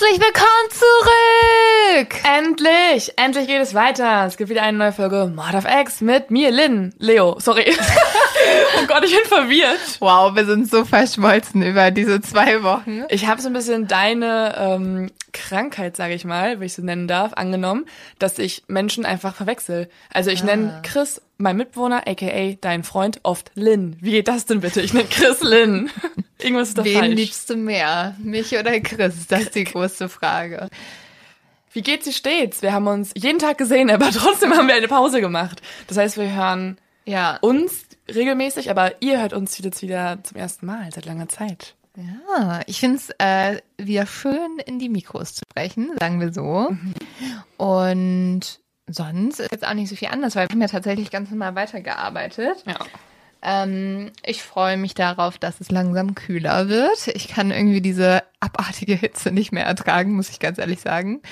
[0.00, 0.70] Herzlich willkommen
[2.08, 2.24] zurück!
[2.24, 3.12] Endlich!
[3.18, 4.24] Endlich geht es weiter.
[4.24, 6.94] Es gibt wieder eine neue Folge Mord of X mit mir, Lynn.
[6.98, 7.66] Leo, sorry.
[8.78, 9.98] oh Gott, ich bin verwirrt.
[9.98, 13.04] Wow, wir sind so verschmolzen über diese zwei Wochen.
[13.10, 17.06] Ich habe so ein bisschen deine ähm, Krankheit, sage ich mal, wenn ich so nennen
[17.06, 17.84] darf, angenommen,
[18.18, 19.90] dass ich Menschen einfach verwechsel.
[20.10, 23.96] Also ich nenne Chris, mein Mitbewohner, aka dein Freund, oft Lynn.
[24.00, 24.80] Wie geht das denn bitte?
[24.80, 25.90] Ich nenne Chris Lynn.
[26.38, 27.14] Irgendwas ist doch Wen falsch.
[27.14, 28.14] liebst du mehr?
[28.22, 29.26] Mich oder Chris?
[29.28, 30.68] Das ist die große Frage.
[31.72, 32.62] Wie geht's dir stets?
[32.62, 35.60] Wir haben uns jeden Tag gesehen, aber trotzdem haben wir eine Pause gemacht.
[35.86, 37.38] Das heißt, wir hören Ja.
[37.42, 41.74] uns regelmäßig, aber ihr hört uns jetzt wieder zum ersten Mal seit langer Zeit.
[41.96, 46.70] Ja, ich finde es äh, wieder schön, in die Mikros zu sprechen, sagen wir so.
[47.56, 48.60] Und
[48.92, 51.54] sonst ist jetzt auch nicht so viel anders, weil wir haben ja tatsächlich ganz normal
[51.54, 52.64] weitergearbeitet.
[52.66, 52.78] Ja.
[53.42, 57.08] Ähm, ich freue mich darauf, dass es langsam kühler wird.
[57.14, 61.22] Ich kann irgendwie diese abartige Hitze nicht mehr ertragen, muss ich ganz ehrlich sagen.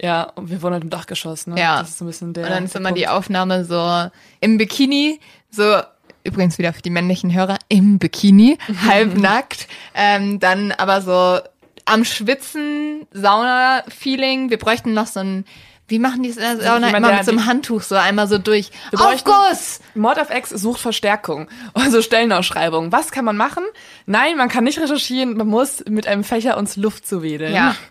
[0.00, 1.60] Ja, und wir wohnen halt im Dachgeschoss, ne?
[1.60, 1.80] Ja.
[1.80, 2.44] Das ist so ein bisschen der.
[2.44, 3.16] Und dann ist immer die Punkt.
[3.16, 5.80] Aufnahme so im Bikini, so
[6.24, 11.40] übrigens wieder für die männlichen Hörer im Bikini, halbnackt, ähm, dann aber so
[11.84, 14.50] am Schwitzen, Sauna-Feeling.
[14.50, 15.44] Wir bräuchten noch so ein,
[15.92, 16.86] wie machen die es in der Sauna?
[16.88, 18.70] jemand, Immer mit so einem Handtuch so einmal so durch.
[18.90, 19.78] Bräuchten- Aufguss!
[19.94, 21.48] Mord of X sucht Verstärkung.
[21.74, 22.90] Also Stellenausschreibung.
[22.90, 23.62] Was kann man machen?
[24.06, 27.54] Nein, man kann nicht recherchieren, man muss mit einem Fächer uns Luft zuwedeln.
[27.54, 27.76] Ja.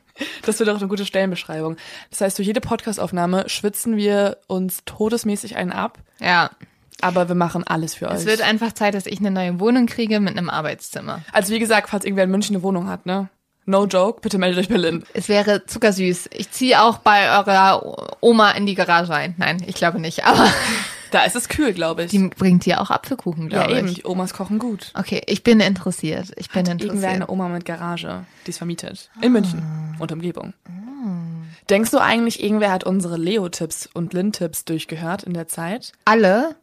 [0.44, 1.78] Das wird auch eine gute Stellenbeschreibung.
[2.12, 6.52] Das heißt, durch jede Podcastaufnahme schwitzen wir uns todesmäßig einen ab, Ja,
[7.02, 8.26] aber wir machen alles für es euch.
[8.28, 11.22] wird einfach Zeit, dass ich eine neue Wohnung kriege mit einem Arbeitszimmer.
[11.32, 13.30] also wie gesagt, falls irgendwer in München eine Wohnung hat, ne?
[13.66, 15.04] No joke, bitte meldet euch Berlin.
[15.14, 16.30] Es wäre zuckersüß.
[16.34, 19.36] Ich ziehe auch bei eurer Oma in die Garage ein.
[19.38, 20.52] Nein, ich glaube nicht, aber
[21.12, 22.12] Da ist es kühl, glaube ich.
[22.12, 23.88] die bringt dir auch Apfelkuchen, ja, glaube eben.
[23.90, 23.96] ich.
[23.96, 24.92] Die Omas kochen gut.
[24.98, 26.32] Okay, ich bin interessiert.
[26.38, 27.12] Ich bin Irgendwer interessiert.
[27.14, 29.10] eine Oma mit Garage, die ist vermietet.
[29.22, 29.62] In München
[30.00, 30.54] und Umgebung.
[31.70, 35.92] Denkst du eigentlich, irgendwer hat unsere Leo-Tipps und Lynn-Tipps durchgehört in der Zeit?
[36.06, 36.56] Alle?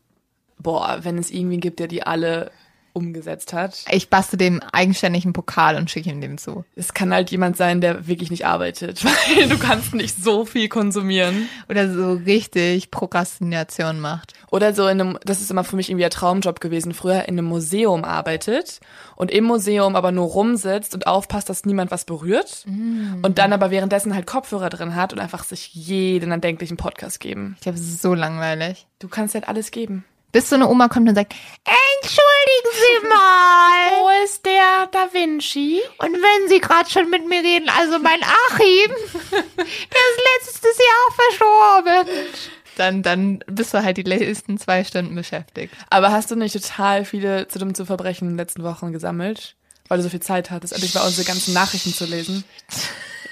[0.58, 2.50] Boah, wenn es irgendwie gibt, der die alle
[2.98, 3.84] umgesetzt hat.
[3.90, 6.64] Ich baste dem eigenständig einen Pokal und schicke ihm den zu.
[6.76, 9.04] Es kann halt jemand sein, der wirklich nicht arbeitet,
[9.36, 11.48] weil du kannst nicht so viel konsumieren.
[11.68, 14.34] Oder so richtig Prokrastination macht.
[14.50, 17.38] Oder so in einem, das ist immer für mich irgendwie der Traumjob gewesen, früher in
[17.38, 18.80] einem Museum arbeitet
[19.16, 23.70] und im Museum aber nur rumsitzt und aufpasst, dass niemand was berührt und dann aber
[23.70, 27.54] währenddessen halt Kopfhörer drin hat und einfach sich jeden erdenklichen Podcast geben.
[27.56, 28.86] Ich glaube, es ist so langweilig.
[28.98, 30.04] Du kannst halt alles geben.
[30.30, 31.34] Bis so eine Oma kommt und sagt,
[31.64, 33.90] entschuldigen Sie mal.
[34.00, 35.80] Wo ist der Da Vinci?
[35.98, 38.90] Und wenn Sie gerade schon mit mir reden, also mein Achim,
[39.30, 42.28] der ist letztes Jahr verstorben.
[42.76, 45.74] Dann, dann bist du halt die letzten zwei Stunden beschäftigt.
[45.90, 49.56] Aber hast du nicht total viele zu dumm zu Verbrechen in den letzten Wochen gesammelt?
[49.88, 52.44] Weil du so viel Zeit hattest, endlich mal unsere ganzen Nachrichten zu lesen.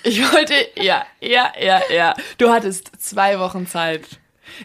[0.03, 2.15] Ich wollte, ja, ja, ja, ja.
[2.39, 4.03] Du hattest zwei Wochen Zeit.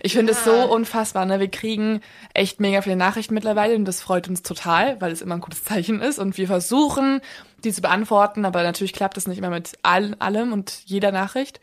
[0.02, 1.40] Ich finde es so unfassbar, ne?
[1.40, 2.02] Wir kriegen
[2.34, 5.64] echt mega viele Nachrichten mittlerweile und das freut uns total, weil es immer ein gutes
[5.64, 7.22] Zeichen ist und wir versuchen,
[7.64, 11.60] die zu beantworten, aber natürlich klappt es nicht immer mit all, allem und jeder Nachricht.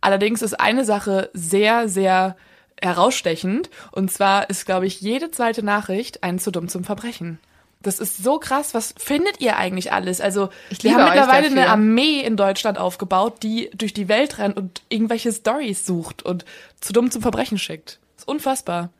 [0.00, 2.36] Allerdings ist eine Sache sehr, sehr
[2.80, 7.38] herausstechend und zwar ist, glaube ich, jede zweite Nachricht ein zu dumm zum Verbrechen.
[7.82, 8.74] Das ist so krass.
[8.74, 10.20] Was findet ihr eigentlich alles?
[10.20, 11.62] Also, Ich wir haben mittlerweile dafür.
[11.62, 16.44] eine Armee in Deutschland aufgebaut, die durch die Welt rennt und irgendwelche Stories sucht und
[16.80, 17.98] zu dumm zum Verbrechen schickt.
[18.16, 18.90] ist unfassbar.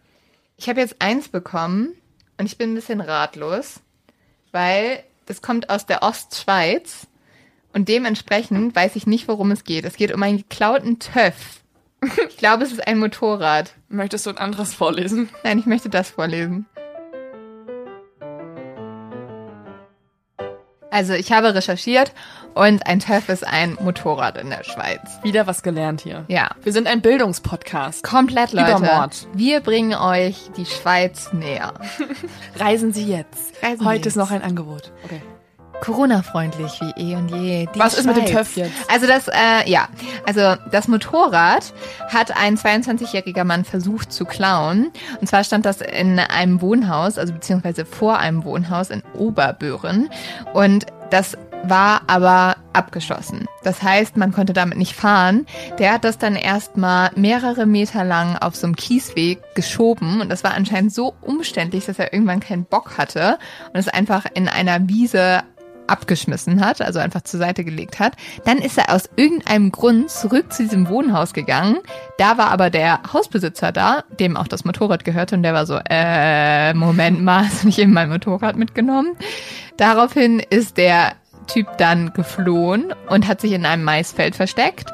[0.56, 1.94] Ich habe jetzt eins bekommen
[2.38, 3.80] und ich bin ein bisschen ratlos,
[4.52, 7.06] weil das kommt aus der Ostschweiz
[7.72, 9.84] und dementsprechend weiß ich nicht, worum es geht.
[9.84, 11.60] Es geht um einen geklauten Töff.
[12.28, 13.74] Ich glaube, es ist ein Motorrad.
[13.88, 15.28] Möchtest du ein anderes vorlesen?
[15.44, 16.66] Nein, ich möchte das vorlesen.
[20.92, 22.12] Also ich habe recherchiert
[22.52, 25.00] und ein TÜV ist ein Motorrad in der Schweiz.
[25.22, 26.26] Wieder was gelernt hier.
[26.28, 26.50] Ja.
[26.62, 28.02] Wir sind ein Bildungspodcast.
[28.02, 28.72] Komplett, Leute.
[28.72, 29.26] Über Mord.
[29.32, 31.72] Wir bringen euch die Schweiz näher.
[32.56, 33.54] Reisen Sie jetzt.
[33.62, 34.92] Reisen Heute Sie ist noch ein Angebot.
[35.04, 35.22] Okay.
[35.82, 37.66] Corona-freundlich wie eh und je.
[37.74, 38.48] Die Was ist mit dem Schweiz.
[38.48, 38.72] TÜV jetzt?
[38.88, 39.88] Also das, äh, ja,
[40.24, 41.74] also das Motorrad
[42.08, 44.92] hat ein 22-jähriger Mann versucht zu klauen.
[45.20, 50.08] Und zwar stand das in einem Wohnhaus, also beziehungsweise vor einem Wohnhaus in Oberböhren.
[50.54, 53.46] Und das war aber abgeschlossen.
[53.62, 55.46] Das heißt, man konnte damit nicht fahren.
[55.78, 60.42] Der hat das dann erstmal mehrere Meter lang auf so einem Kiesweg geschoben und das
[60.42, 63.38] war anscheinend so umständlich, dass er irgendwann keinen Bock hatte
[63.72, 65.42] und es einfach in einer Wiese
[65.92, 68.14] abgeschmissen hat, also einfach zur Seite gelegt hat.
[68.44, 71.78] Dann ist er aus irgendeinem Grund zurück zu diesem Wohnhaus gegangen.
[72.18, 75.78] Da war aber der Hausbesitzer da, dem auch das Motorrad gehörte und der war so,
[75.88, 79.16] äh, Moment mal, hast du nicht eben mein Motorrad mitgenommen?
[79.76, 81.12] Daraufhin ist der
[81.46, 84.92] Typ dann geflohen und hat sich in einem Maisfeld versteckt.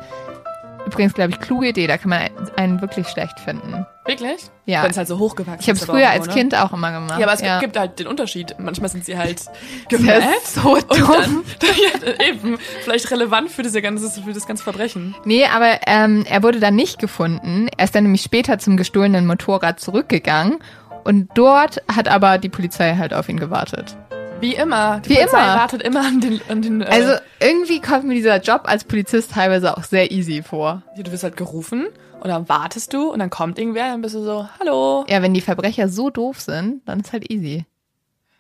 [0.88, 3.84] Übrigens, glaube ich, kluge Idee, da kann man einen wirklich schlecht finden.
[4.06, 4.40] Wirklich?
[4.64, 4.82] Ja.
[4.82, 6.32] Wenn es halt so hochgewachsen Ich habe es früher als ne?
[6.32, 7.20] Kind auch immer gemacht.
[7.20, 7.60] Ja, aber es ja.
[7.60, 8.54] gibt halt den Unterschied.
[8.58, 9.38] Manchmal sind sie halt
[9.90, 11.44] ist so Und dumm.
[11.58, 11.70] dann,
[12.18, 15.14] ja, eben, vielleicht relevant für, diese ganze, für das ganze Verbrechen.
[15.26, 17.68] Nee, aber ähm, er wurde dann nicht gefunden.
[17.76, 20.56] Er ist dann nämlich später zum gestohlenen Motorrad zurückgegangen.
[21.04, 23.94] Und dort hat aber die Polizei halt auf ihn gewartet.
[24.40, 25.00] Wie immer.
[25.00, 25.56] Die Wie Polizei immer.
[25.56, 26.40] wartet immer an den...
[26.48, 30.42] An den äh, Also irgendwie kommt mir dieser Job als Polizist teilweise auch sehr easy
[30.42, 30.82] vor.
[30.96, 31.86] du wirst halt gerufen
[32.20, 35.04] und dann wartest du und dann kommt irgendwer, dann bist du so, hallo.
[35.08, 37.64] Ja, wenn die Verbrecher so doof sind, dann ist halt easy.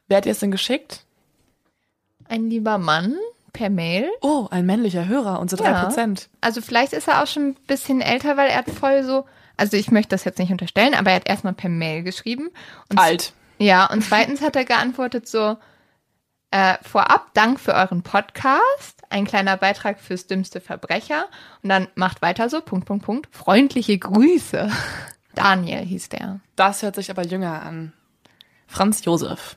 [0.06, 1.04] Wer hat dir das denn geschickt?
[2.28, 3.16] Ein lieber Mann
[3.52, 4.08] per Mail.
[4.20, 5.88] Oh, ein männlicher Hörer, unsere Ja.
[5.88, 6.28] 3%.
[6.40, 9.24] Also vielleicht ist er auch schon ein bisschen älter, weil er hat voll so,
[9.56, 12.50] also ich möchte das jetzt nicht unterstellen, aber er hat erstmal per Mail geschrieben.
[12.88, 13.32] Und Alt.
[13.58, 15.56] Ja, und zweitens hat er geantwortet so,
[16.50, 21.26] äh, vorab Dank für euren Podcast, ein kleiner Beitrag fürs dümmste Verbrecher
[21.62, 24.70] und dann macht weiter so, Punkt, Punkt, Punkt, freundliche Grüße.
[25.34, 26.40] Daniel hieß der.
[26.56, 27.92] Das hört sich aber jünger an.
[28.66, 29.56] Franz Josef.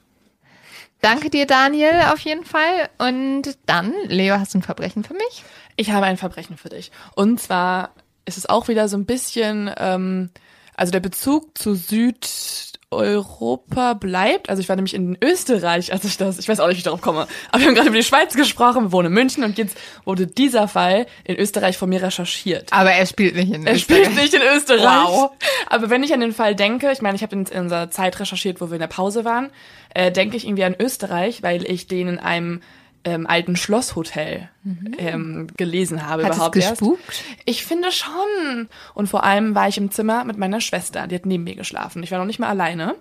[1.02, 2.90] Danke dir, Daniel, auf jeden Fall.
[3.00, 5.44] Und dann, Leo, hast du ein Verbrechen für mich?
[5.76, 6.92] Ich habe ein Verbrechen für dich.
[7.16, 7.90] Und zwar
[8.26, 10.30] ist es auch wieder so ein bisschen, ähm,
[10.76, 14.50] also der Bezug zu Südeuropa bleibt.
[14.50, 16.84] Also ich war nämlich in Österreich, als ich das, ich weiß auch nicht, wie ich
[16.84, 19.58] darauf komme, aber wir haben gerade über die Schweiz gesprochen, wir wohnen in München und
[19.58, 22.72] jetzt wurde dieser Fall in Österreich von mir recherchiert.
[22.72, 25.08] Aber er spielt nicht in Er spielt nicht in Österreich.
[25.08, 25.32] Wow.
[25.68, 28.20] Aber wenn ich an den Fall denke, ich meine, ich habe in, in unserer Zeit
[28.20, 29.52] recherchiert, wo wir in der Pause waren,
[29.94, 32.62] äh, denke ich irgendwie an Österreich, weil ich den in einem
[33.04, 34.50] ähm, alten Schlosshotel
[34.98, 36.26] ähm, gelesen habe Mhm.
[36.26, 36.70] Hat es überhaupt erst.
[36.72, 37.24] gespukt?
[37.46, 38.70] Ich finde schon.
[38.94, 42.04] Und vor allem war ich im Zimmer mit meiner Schwester, die hat neben mir geschlafen.
[42.04, 42.96] Ich war noch nicht mal alleine.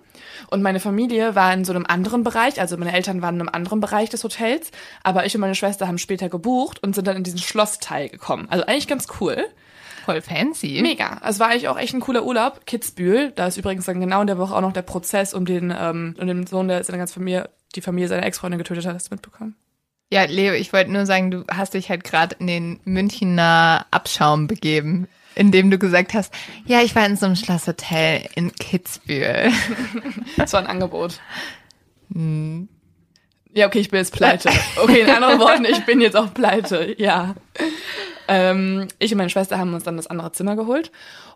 [0.49, 3.49] Und meine Familie war in so einem anderen Bereich, also meine Eltern waren in einem
[3.49, 4.71] anderen Bereich des Hotels,
[5.03, 8.47] aber ich und meine Schwester haben später gebucht und sind dann in diesen Schlossteil gekommen.
[8.49, 9.45] Also eigentlich ganz cool.
[10.05, 10.79] Voll fancy.
[10.81, 11.21] Mega.
[11.23, 12.65] Es war eigentlich auch echt ein cooler Urlaub.
[12.65, 13.31] Kitzbühel.
[13.35, 16.15] Da ist übrigens dann genau in der Woche auch noch der Prozess um den, ähm,
[16.19, 18.95] um den Sohn, der seine ganze Familie, die Familie seiner Ex-Freundin getötet hat.
[18.95, 19.55] Hast du mitbekommen?
[20.11, 24.47] Ja, Leo, ich wollte nur sagen, du hast dich halt gerade in den Münchner Abschaum
[24.47, 26.33] begeben, indem du gesagt hast,
[26.65, 29.51] ja, ich war in so einem Schlosshotel in Kitzbühel.
[30.35, 31.21] Das war ein Angebot.
[33.53, 34.49] Ja, okay, ich bin jetzt pleite.
[34.81, 37.35] Okay, in anderen Worten, ich bin jetzt auch pleite, ja.
[38.27, 40.91] Ähm, ich und meine Schwester haben uns dann das andere Zimmer geholt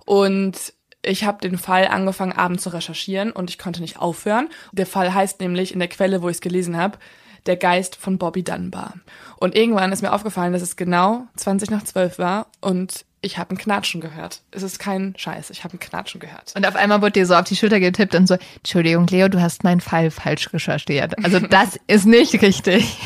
[0.05, 4.49] und ich habe den Fall angefangen, abends zu recherchieren und ich konnte nicht aufhören.
[4.73, 6.97] Der Fall heißt nämlich in der Quelle, wo ich es gelesen habe,
[7.45, 8.93] der Geist von Bobby Dunbar.
[9.37, 13.55] Und irgendwann ist mir aufgefallen, dass es genau 20 nach 12 war und ich habe
[13.55, 14.41] ein Knatschen gehört.
[14.51, 16.53] Es ist kein Scheiß, ich habe ein Knatschen gehört.
[16.55, 19.41] Und auf einmal wurde dir so auf die Schulter getippt und so, Entschuldigung, Leo, du
[19.41, 21.23] hast meinen Fall falsch recherchiert.
[21.23, 22.97] Also das ist nicht richtig.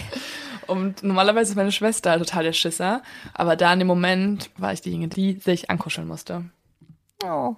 [0.68, 3.02] Und normalerweise ist meine Schwester total der Schisser,
[3.34, 6.46] aber da in dem Moment war ich diejenige, die sich ankuscheln musste.
[7.24, 7.56] Oh.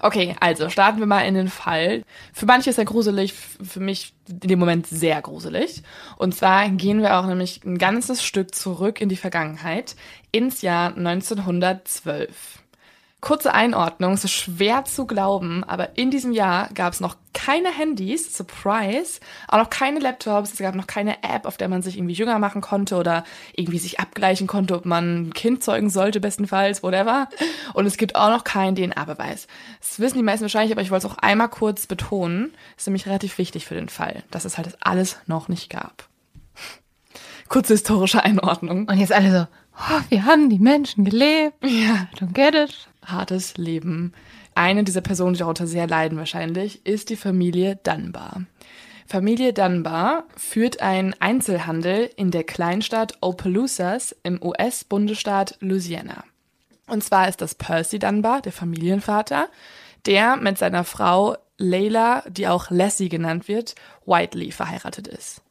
[0.00, 2.02] Okay, also starten wir mal in den Fall.
[2.32, 5.82] Für manche ist er gruselig, für mich in dem Moment sehr gruselig.
[6.16, 9.96] Und zwar gehen wir auch nämlich ein ganzes Stück zurück in die Vergangenheit,
[10.30, 12.62] ins Jahr 1912.
[13.22, 17.70] Kurze Einordnung, es ist schwer zu glauben, aber in diesem Jahr gab es noch keine
[17.70, 21.96] Handys, Surprise, auch noch keine Laptops, es gab noch keine App, auf der man sich
[21.96, 23.22] irgendwie jünger machen konnte oder
[23.54, 27.28] irgendwie sich abgleichen konnte, ob man ein Kind zeugen sollte, bestenfalls, whatever.
[27.74, 29.46] Und es gibt auch noch keinen DNA-Beweis.
[29.78, 32.50] Das wissen die meisten wahrscheinlich, aber ich wollte es auch einmal kurz betonen.
[32.74, 35.70] Das ist nämlich relativ wichtig für den Fall, dass es halt das alles noch nicht
[35.70, 36.08] gab.
[37.48, 38.88] Kurze historische Einordnung.
[38.88, 41.64] Und jetzt alle so, oh, wir haben die Menschen gelebt.
[41.64, 42.08] Ja.
[42.18, 42.88] Don't get it.
[43.04, 44.12] Hartes Leben.
[44.54, 48.44] Eine dieser Personen, die darunter sehr leiden wahrscheinlich, ist die Familie Dunbar.
[49.06, 56.24] Familie Dunbar führt einen Einzelhandel in der Kleinstadt Opelousas im US-Bundesstaat Louisiana.
[56.86, 59.48] Und zwar ist das Percy Dunbar, der Familienvater,
[60.06, 63.74] der mit seiner Frau Layla, die auch Lassie genannt wird,
[64.06, 65.41] Whiteley verheiratet ist.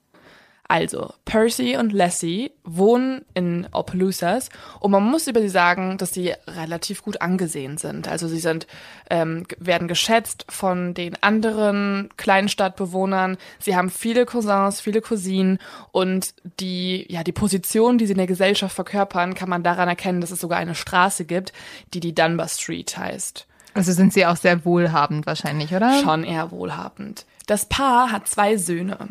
[0.72, 4.48] Also, Percy und Lassie wohnen in Opelousas
[4.80, 8.08] und man muss über sie sagen, dass sie relativ gut angesehen sind.
[8.08, 8.68] Also sie sind,
[9.10, 13.36] ähm, werden geschätzt von den anderen Kleinstadtbewohnern.
[13.60, 15.60] Sie haben viele Cousins, viele Cousinen
[15.92, 20.22] und die, ja, die Position, die sie in der Gesellschaft verkörpern, kann man daran erkennen,
[20.22, 21.52] dass es sogar eine Straße gibt,
[21.94, 23.46] die die Dunbar Street heißt.
[23.74, 26.00] Also sind sie auch sehr wohlhabend wahrscheinlich, oder?
[26.02, 27.26] Schon eher wohlhabend.
[27.46, 29.10] Das Paar hat zwei Söhne.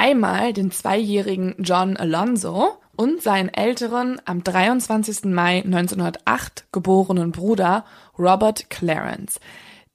[0.00, 5.24] Einmal den zweijährigen John Alonso und seinen älteren, am 23.
[5.24, 7.84] Mai 1908 geborenen Bruder
[8.18, 9.40] Robert Clarence.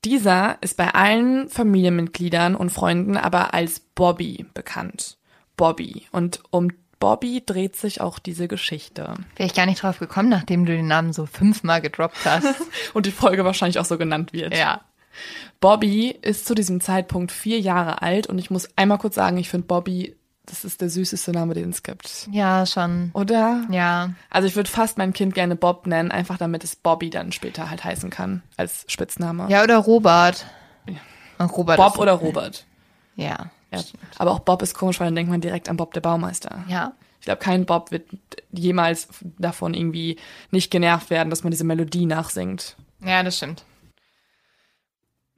[0.03, 5.17] Dieser ist bei allen Familienmitgliedern und Freunden aber als Bobby bekannt.
[5.57, 6.05] Bobby.
[6.11, 6.67] Und um
[6.99, 9.15] Bobby dreht sich auch diese Geschichte.
[9.37, 12.45] Wäre ich gar nicht drauf gekommen, nachdem du den Namen so fünfmal gedroppt hast.
[12.93, 14.55] Und die Folge wahrscheinlich auch so genannt wird.
[14.55, 14.81] ja.
[15.59, 19.49] Bobby ist zu diesem Zeitpunkt vier Jahre alt und ich muss einmal kurz sagen, ich
[19.49, 22.27] finde Bobby, das ist der süßeste Name, den es gibt.
[22.31, 23.09] Ja, schon.
[23.13, 23.65] Oder?
[23.71, 24.11] Ja.
[24.29, 27.69] Also ich würde fast mein Kind gerne Bob nennen, einfach damit es Bobby dann später
[27.69, 29.47] halt heißen kann, als Spitzname.
[29.49, 30.45] Ja, oder Robert.
[31.37, 32.65] Und Robert Bob oder Robert.
[33.15, 33.49] Ja.
[33.71, 33.81] Ja.
[34.17, 36.63] Aber auch Bob ist komisch, weil dann denkt man direkt an Bob der Baumeister.
[36.67, 36.93] Ja.
[37.19, 38.07] Ich glaube, kein Bob wird
[38.51, 39.07] jemals
[39.39, 40.17] davon irgendwie
[40.51, 42.75] nicht genervt werden, dass man diese Melodie nachsingt.
[43.03, 43.63] Ja, das stimmt.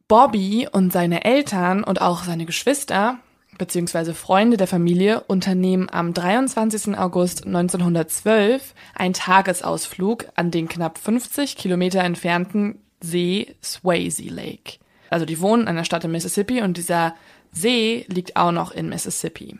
[0.07, 3.19] Bobby und seine Eltern und auch seine Geschwister
[3.57, 6.97] beziehungsweise Freunde der Familie unternehmen am 23.
[6.97, 14.77] August 1912 einen Tagesausflug an den knapp 50 Kilometer entfernten See Swayze Lake.
[15.09, 17.15] Also die wohnen an der Stadt in Mississippi und dieser
[17.51, 19.57] See liegt auch noch in Mississippi.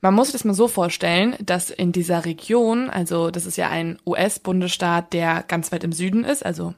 [0.00, 3.70] Man muss sich das mal so vorstellen, dass in dieser Region, also das ist ja
[3.70, 6.74] ein US-Bundesstaat, der ganz weit im Süden ist, also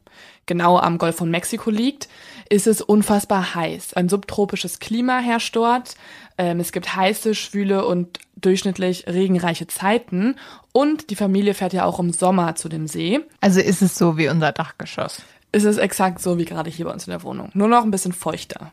[0.47, 2.09] genau am Golf von Mexiko liegt,
[2.49, 3.95] ist es unfassbar heiß.
[3.95, 5.95] Ein subtropisches Klima herrscht dort.
[6.39, 10.37] Ähm, es gibt heiße, schwüle und durchschnittlich regenreiche Zeiten.
[10.73, 13.21] Und die Familie fährt ja auch im Sommer zu dem See.
[13.41, 15.23] Also ist es so wie unser Dachgeschoss.
[15.53, 17.51] Es ist exakt so wie gerade hier bei uns in der Wohnung.
[17.55, 18.73] Nur noch ein bisschen feuchter.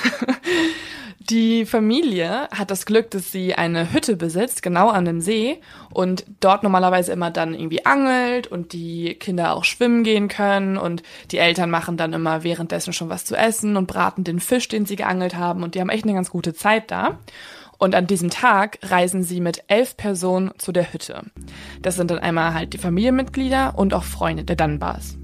[1.31, 5.61] Die Familie hat das Glück, dass sie eine Hütte besitzt, genau an dem See,
[5.93, 11.03] und dort normalerweise immer dann irgendwie angelt und die Kinder auch schwimmen gehen können und
[11.31, 14.87] die Eltern machen dann immer währenddessen schon was zu essen und braten den Fisch, den
[14.87, 17.19] sie geangelt haben und die haben echt eine ganz gute Zeit da.
[17.77, 21.25] Und an diesem Tag reisen sie mit elf Personen zu der Hütte.
[21.83, 25.19] Das sind dann einmal halt die Familienmitglieder und auch Freunde der Dunbars.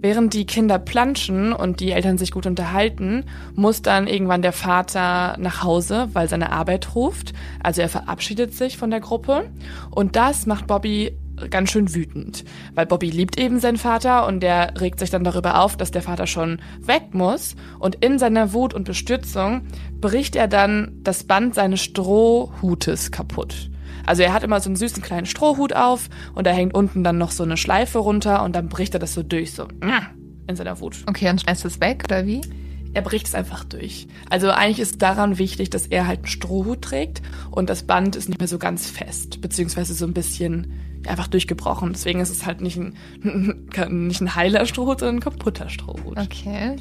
[0.00, 3.24] Während die Kinder planschen und die Eltern sich gut unterhalten,
[3.54, 7.32] muss dann irgendwann der Vater nach Hause, weil seine Arbeit ruft.
[7.60, 9.50] Also er verabschiedet sich von der Gruppe.
[9.90, 11.16] Und das macht Bobby
[11.50, 15.60] ganz schön wütend, weil Bobby liebt eben seinen Vater und der regt sich dann darüber
[15.60, 17.54] auf, dass der Vater schon weg muss.
[17.78, 19.62] Und in seiner Wut und Bestürzung
[20.00, 23.70] bricht er dann das Band seines Strohhutes kaputt.
[24.08, 27.18] Also er hat immer so einen süßen kleinen Strohhut auf und da hängt unten dann
[27.18, 29.68] noch so eine Schleife runter und dann bricht er das so durch, so
[30.46, 30.96] in seiner Wut.
[31.06, 32.40] Okay, und schmeißt es weg, oder wie?
[32.94, 34.08] Er bricht es einfach durch.
[34.30, 38.30] Also eigentlich ist daran wichtig, dass er halt einen Strohhut trägt und das Band ist
[38.30, 40.72] nicht mehr so ganz fest, beziehungsweise so ein bisschen
[41.06, 41.92] einfach durchgebrochen.
[41.92, 42.94] Deswegen ist es halt nicht ein,
[44.06, 46.18] nicht ein heiler Strohhut, sondern ein kaputter Strohhut.
[46.18, 46.76] Okay.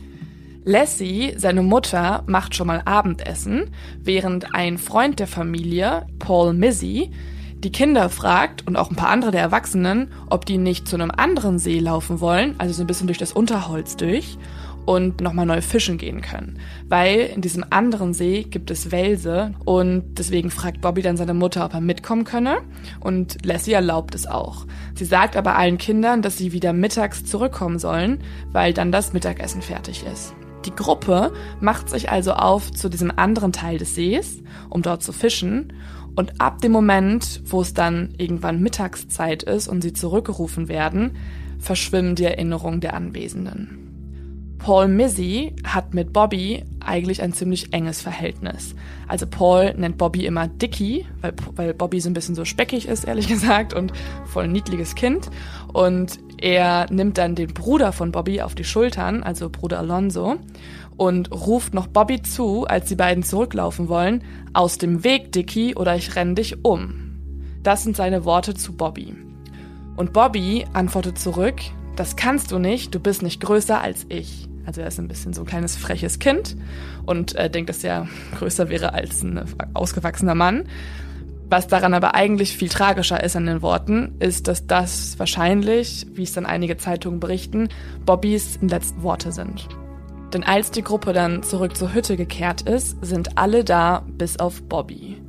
[0.67, 3.69] Lassie, seine Mutter, macht schon mal Abendessen,
[4.03, 7.09] während ein Freund der Familie, Paul Mizzy,
[7.63, 11.09] die Kinder fragt und auch ein paar andere der Erwachsenen, ob die nicht zu einem
[11.09, 14.37] anderen See laufen wollen, also so ein bisschen durch das Unterholz durch
[14.85, 16.59] und nochmal neu fischen gehen können.
[16.89, 21.63] Weil in diesem anderen See gibt es Welse und deswegen fragt Bobby dann seine Mutter,
[21.63, 22.57] ob er mitkommen könne
[22.99, 24.65] und Lassie erlaubt es auch.
[24.95, 28.19] Sie sagt aber allen Kindern, dass sie wieder mittags zurückkommen sollen,
[28.51, 30.35] weil dann das Mittagessen fertig ist.
[30.67, 31.31] Die Gruppe
[31.61, 35.71] macht sich also auf zu diesem anderen Teil des Sees, um dort zu fischen.
[36.17, 41.15] Und ab dem Moment, wo es dann irgendwann Mittagszeit ist und sie zurückgerufen werden,
[41.57, 43.87] verschwimmen die Erinnerungen der Anwesenden.
[44.57, 48.75] Paul Mizzy hat mit Bobby eigentlich ein ziemlich enges Verhältnis.
[49.07, 53.05] Also Paul nennt Bobby immer Dicky, weil, weil Bobby so ein bisschen so speckig ist,
[53.05, 53.93] ehrlich gesagt, und
[54.25, 55.29] voll niedliches Kind.
[55.71, 60.35] Und er nimmt dann den Bruder von Bobby auf die Schultern, also Bruder Alonso,
[60.95, 65.95] und ruft noch Bobby zu, als die beiden zurücklaufen wollen, aus dem Weg, Dicky, oder
[65.95, 67.59] ich renn dich um.
[67.63, 69.15] Das sind seine Worte zu Bobby.
[69.95, 71.55] Und Bobby antwortet zurück,
[71.95, 74.47] das kannst du nicht, du bist nicht größer als ich.
[74.65, 76.55] Also er ist ein bisschen so ein kleines freches Kind
[77.05, 80.65] und äh, denkt, dass er größer wäre als ein ausgewachsener Mann.
[81.49, 86.23] Was daran aber eigentlich viel tragischer ist an den Worten, ist, dass das wahrscheinlich, wie
[86.23, 87.69] es dann einige Zeitungen berichten,
[88.05, 89.67] Bobbys letzten Worte sind.
[90.33, 94.61] Denn als die Gruppe dann zurück zur Hütte gekehrt ist, sind alle da, bis auf
[94.63, 95.21] Bobby.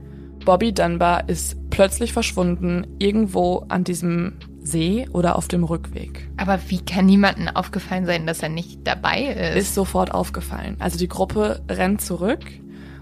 [0.44, 6.28] Bobby Dunbar ist plötzlich verschwunden, irgendwo an diesem See oder auf dem Rückweg.
[6.36, 9.56] Aber wie kann niemandem aufgefallen sein, dass er nicht dabei ist?
[9.56, 10.76] Ist sofort aufgefallen.
[10.80, 12.44] Also die Gruppe rennt zurück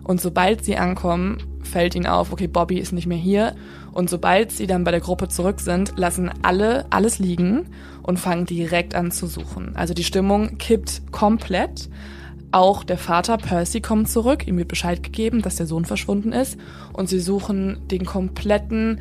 [0.05, 3.55] und sobald sie ankommen, fällt ihnen auf, okay, Bobby ist nicht mehr hier.
[3.93, 7.67] Und sobald sie dann bei der Gruppe zurück sind, lassen alle alles liegen
[8.03, 9.75] und fangen direkt an zu suchen.
[9.75, 11.89] Also die Stimmung kippt komplett.
[12.53, 16.59] Auch der Vater Percy kommt zurück, ihm wird Bescheid gegeben, dass der Sohn verschwunden ist
[16.93, 19.01] und sie suchen den kompletten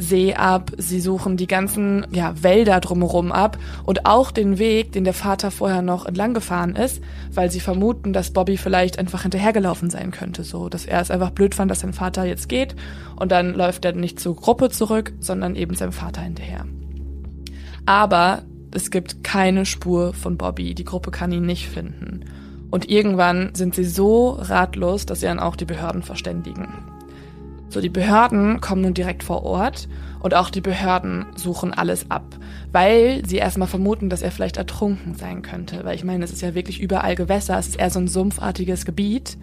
[0.00, 5.04] See ab, sie suchen die ganzen ja, Wälder drumherum ab und auch den Weg, den
[5.04, 7.02] der Vater vorher noch entlang gefahren ist,
[7.34, 11.30] weil sie vermuten, dass Bobby vielleicht einfach hinterhergelaufen sein könnte, so dass er es einfach
[11.30, 12.74] blöd fand, dass sein Vater jetzt geht
[13.16, 16.64] und dann läuft er nicht zur Gruppe zurück, sondern eben seinem Vater hinterher.
[17.84, 18.42] Aber
[18.72, 22.24] es gibt keine Spur von Bobby, die Gruppe kann ihn nicht finden.
[22.70, 26.68] Und irgendwann sind sie so ratlos, dass sie dann auch die Behörden verständigen.
[27.70, 32.24] So, die Behörden kommen nun direkt vor Ort und auch die Behörden suchen alles ab,
[32.72, 35.84] weil sie erstmal vermuten, dass er vielleicht ertrunken sein könnte.
[35.84, 38.84] Weil ich meine, es ist ja wirklich überall Gewässer, es ist eher so ein sumpfartiges
[38.84, 39.38] Gebiet,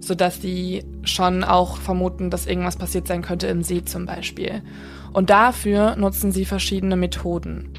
[0.00, 4.60] sodass die schon auch vermuten, dass irgendwas passiert sein könnte im See zum Beispiel.
[5.14, 7.70] Und dafür nutzen sie verschiedene Methoden.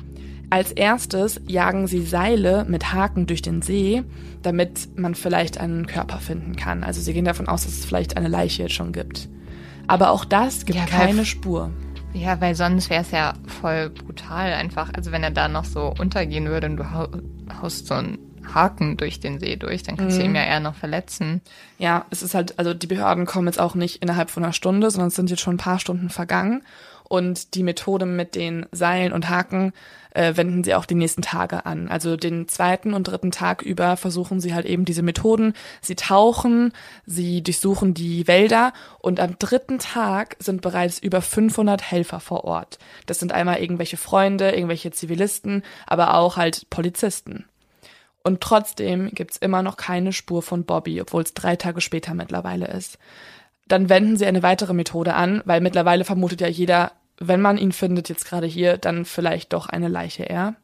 [0.50, 4.02] Als erstes jagen sie Seile mit Haken durch den See,
[4.42, 6.84] damit man vielleicht einen Körper finden kann.
[6.84, 9.30] Also sie gehen davon aus, dass es vielleicht eine Leiche jetzt schon gibt.
[9.88, 11.72] Aber auch das gibt ja, keine Spur.
[12.14, 14.94] Ja, weil sonst wäre es ja voll brutal einfach.
[14.94, 16.86] Also wenn er da noch so untergehen würde und du
[17.62, 18.20] haust so einen
[18.54, 20.22] Haken durch den See durch, dann kannst mhm.
[20.22, 21.42] du ihn ja eher noch verletzen.
[21.78, 24.92] Ja, es ist halt, also die Behörden kommen jetzt auch nicht innerhalb von einer Stunde,
[24.92, 26.64] sondern es sind jetzt schon ein paar Stunden vergangen.
[27.04, 29.74] Und die Methode mit den Seilen und Haken
[30.14, 31.88] äh, wenden sie auch die nächsten Tage an.
[31.88, 35.54] Also den zweiten und dritten Tag über versuchen sie halt eben diese Methoden.
[35.82, 36.74] Sie tauchen,
[37.06, 42.80] sie durchsuchen die Wälder und am dritten Tag sind bereits über 500 Helfer vor Ort.
[43.06, 47.46] Das sind einmal irgendwelche Freunde, irgendwelche Zivilisten, aber auch halt Polizisten.
[48.24, 52.68] Und trotzdem gibt's immer noch keine Spur von Bobby, obwohl es drei Tage später mittlerweile
[52.68, 52.98] ist.
[53.68, 56.94] Dann wenden sie eine weitere Methode an, weil mittlerweile vermutet ja jeder,
[57.28, 60.56] wenn man ihn findet, jetzt gerade hier, dann vielleicht doch eine Leiche eher.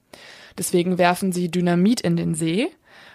[0.58, 2.68] Deswegen werfen sie Dynamit in den See,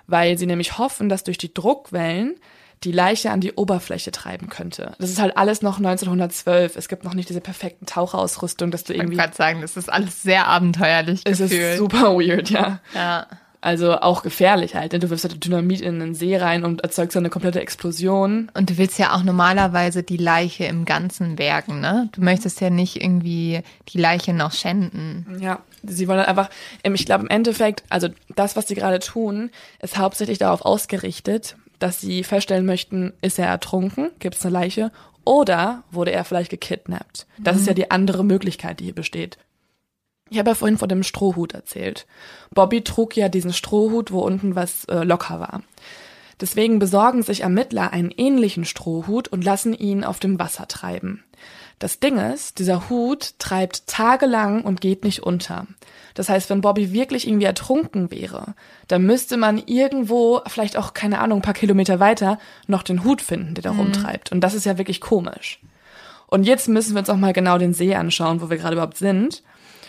[0.06, 2.36] weil sie nämlich hoffen, dass durch die Druckwellen
[2.84, 4.94] die Leiche an die Oberfläche treiben könnte.
[4.98, 6.76] Das ist halt alles noch 1912.
[6.76, 9.14] Es gibt noch nicht diese perfekten Taucherausrüstung, dass du irgendwie.
[9.14, 11.22] Ich kann sagen, das ist alles sehr abenteuerlich.
[11.24, 11.62] Es gefühlt.
[11.62, 12.80] ist super weird, ja.
[12.94, 13.26] Ja.
[13.64, 14.92] Also auch gefährlich halt.
[14.92, 18.50] Denn du wirfst halt Dynamit in den See rein und erzeugst eine komplette Explosion.
[18.52, 22.10] Und du willst ja auch normalerweise die Leiche im Ganzen bergen, ne?
[22.12, 25.38] Du möchtest ja nicht irgendwie die Leiche noch schänden.
[25.40, 26.50] Ja, sie wollen einfach,
[26.82, 29.50] ähm, ich glaube im Endeffekt, also das, was sie gerade tun,
[29.80, 34.92] ist hauptsächlich darauf ausgerichtet, dass sie feststellen möchten, ist er ertrunken, gibt es eine Leiche
[35.24, 37.26] oder wurde er vielleicht gekidnappt.
[37.38, 37.60] Das mhm.
[37.60, 39.38] ist ja die andere Möglichkeit, die hier besteht.
[40.30, 42.06] Ich habe ja vorhin von dem Strohhut erzählt.
[42.52, 45.62] Bobby trug ja diesen Strohhut, wo unten was äh, locker war.
[46.40, 51.22] Deswegen besorgen sich Ermittler einen ähnlichen Strohhut und lassen ihn auf dem Wasser treiben.
[51.78, 55.66] Das Ding ist, dieser Hut treibt tagelang und geht nicht unter.
[56.14, 58.54] Das heißt, wenn Bobby wirklich irgendwie ertrunken wäre,
[58.88, 63.20] dann müsste man irgendwo, vielleicht auch, keine Ahnung, ein paar Kilometer weiter, noch den Hut
[63.20, 63.80] finden, der da mhm.
[63.80, 64.32] rumtreibt.
[64.32, 65.60] Und das ist ja wirklich komisch.
[66.26, 68.96] Und jetzt müssen wir uns auch mal genau den See anschauen, wo wir gerade überhaupt
[68.96, 69.42] sind.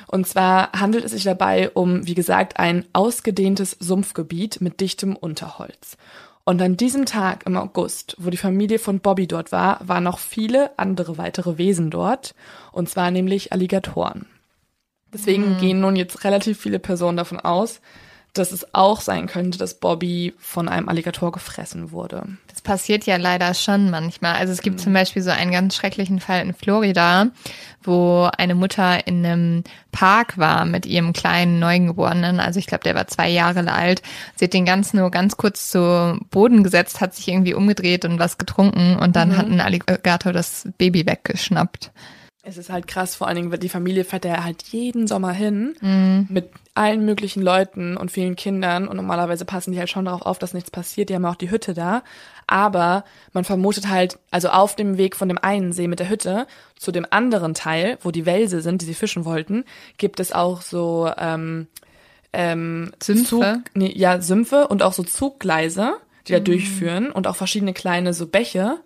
[0.08, 5.98] Und zwar handelt es sich dabei um, wie gesagt, ein ausgedehntes Sumpfgebiet mit dichtem Unterholz.
[6.44, 10.20] Und an diesem Tag im August, wo die Familie von Bobby dort war, waren noch
[10.20, 12.36] viele andere weitere Wesen dort,
[12.72, 14.28] und zwar nämlich Alligatoren.
[15.12, 15.58] Deswegen mhm.
[15.58, 17.82] gehen nun jetzt relativ viele Personen davon aus,
[18.38, 22.24] dass es auch sein könnte, dass Bobby von einem Alligator gefressen wurde.
[22.48, 24.36] Das passiert ja leider schon manchmal.
[24.36, 24.84] Also es gibt mhm.
[24.84, 27.28] zum Beispiel so einen ganz schrecklichen Fall in Florida,
[27.84, 32.40] wo eine Mutter in einem Park war mit ihrem kleinen Neugeborenen.
[32.40, 34.02] Also ich glaube, der war zwei Jahre alt.
[34.36, 38.20] Sie hat den ganz nur ganz kurz zu Boden gesetzt, hat sich irgendwie umgedreht und
[38.20, 39.38] was getrunken und dann mhm.
[39.38, 41.92] hat ein Alligator das Baby weggeschnappt.
[42.48, 45.32] Es ist halt krass, vor allen Dingen, weil die Familie fährt ja halt jeden Sommer
[45.32, 46.28] hin mhm.
[46.30, 50.38] mit allen möglichen Leuten und vielen Kindern und normalerweise passen die halt schon darauf auf,
[50.38, 51.10] dass nichts passiert.
[51.10, 52.04] Die haben auch die Hütte da.
[52.46, 53.04] Aber
[53.34, 56.46] man vermutet halt, also auf dem Weg von dem einen See mit der Hütte
[56.78, 59.66] zu dem anderen Teil, wo die Wälse sind, die sie fischen wollten,
[59.98, 61.68] gibt es auch so ähm,
[62.32, 63.26] ähm, Sümpfe?
[63.26, 65.96] Zug, nee, ja, Sümpfe und auch so Zuggleise,
[66.28, 66.44] die da mhm.
[66.44, 68.78] durchführen und auch verschiedene kleine so Bäche.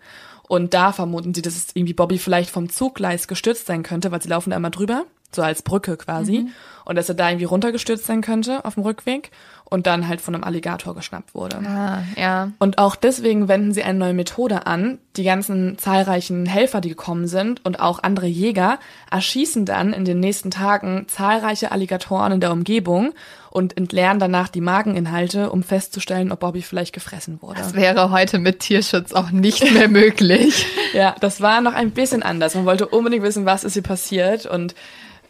[0.50, 4.20] Und da vermuten sie, dass es irgendwie Bobby vielleicht vom Zuggleis gestürzt sein könnte, weil
[4.20, 6.40] sie laufen da immer drüber, so als Brücke quasi.
[6.40, 6.50] Mhm.
[6.86, 9.30] Und dass er da irgendwie runtergestürzt sein könnte auf dem Rückweg
[9.70, 11.58] und dann halt von einem Alligator geschnappt wurde.
[11.58, 12.52] Ah, ja.
[12.58, 14.98] Und auch deswegen wenden sie eine neue Methode an.
[15.16, 18.80] Die ganzen zahlreichen Helfer, die gekommen sind und auch andere Jäger
[19.12, 23.14] erschießen dann in den nächsten Tagen zahlreiche Alligatoren in der Umgebung
[23.52, 27.60] und entleeren danach die Mageninhalte, um festzustellen, ob Bobby vielleicht gefressen wurde.
[27.60, 30.68] Das wäre heute mit Tierschutz auch nicht mehr möglich.
[30.94, 32.56] ja, das war noch ein bisschen anders.
[32.56, 34.76] Man wollte unbedingt wissen, was ist hier passiert und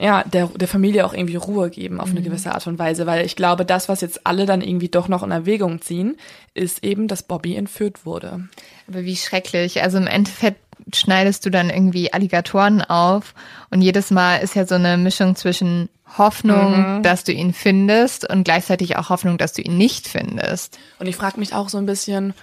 [0.01, 2.25] ja, der, der Familie auch irgendwie Ruhe geben auf eine mhm.
[2.25, 5.23] gewisse Art und Weise, weil ich glaube, das, was jetzt alle dann irgendwie doch noch
[5.23, 6.15] in Erwägung ziehen,
[6.53, 8.47] ist eben, dass Bobby entführt wurde.
[8.87, 9.83] Aber wie schrecklich.
[9.83, 10.61] Also im Endeffekt
[10.95, 13.33] schneidest du dann irgendwie Alligatoren auf
[13.69, 17.03] und jedes Mal ist ja so eine Mischung zwischen Hoffnung, mhm.
[17.03, 20.79] dass du ihn findest und gleichzeitig auch Hoffnung, dass du ihn nicht findest.
[20.99, 22.33] Und ich frage mich auch so ein bisschen,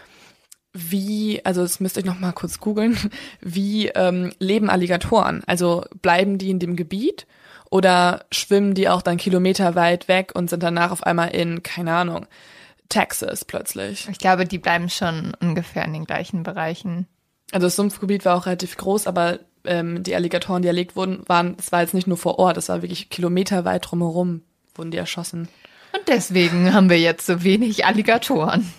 [0.74, 2.98] wie, also das müsst ihr noch mal kurz googeln,
[3.40, 5.42] wie ähm, leben Alligatoren?
[5.46, 7.26] Also bleiben die in dem Gebiet
[7.70, 11.94] oder schwimmen die auch dann Kilometer weit weg und sind danach auf einmal in, keine
[11.94, 12.26] Ahnung,
[12.88, 14.08] Texas plötzlich?
[14.10, 17.06] Ich glaube, die bleiben schon ungefähr in den gleichen Bereichen.
[17.52, 21.56] Also das Sumpfgebiet war auch relativ groß, aber ähm, die Alligatoren, die erlegt wurden, waren,
[21.58, 24.42] es war jetzt nicht nur vor Ort, es war wirklich kilometerweit drumherum,
[24.74, 25.48] wurden die erschossen.
[26.08, 28.72] Deswegen haben wir jetzt so wenig Alligatoren.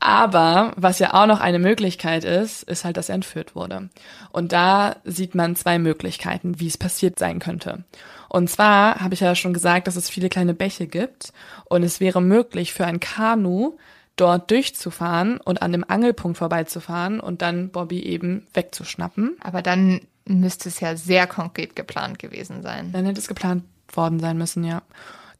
[0.00, 3.90] Aber was ja auch noch eine Möglichkeit ist, ist halt, dass er entführt wurde.
[4.30, 7.84] Und da sieht man zwei Möglichkeiten, wie es passiert sein könnte.
[8.28, 11.32] Und zwar habe ich ja schon gesagt, dass es viele kleine Bäche gibt
[11.66, 13.76] und es wäre möglich für ein Kanu
[14.16, 19.36] dort durchzufahren und an dem Angelpunkt vorbeizufahren und dann Bobby eben wegzuschnappen.
[19.40, 22.92] Aber dann müsste es ja sehr konkret geplant gewesen sein.
[22.92, 24.82] Dann hätte es geplant worden sein müssen, ja.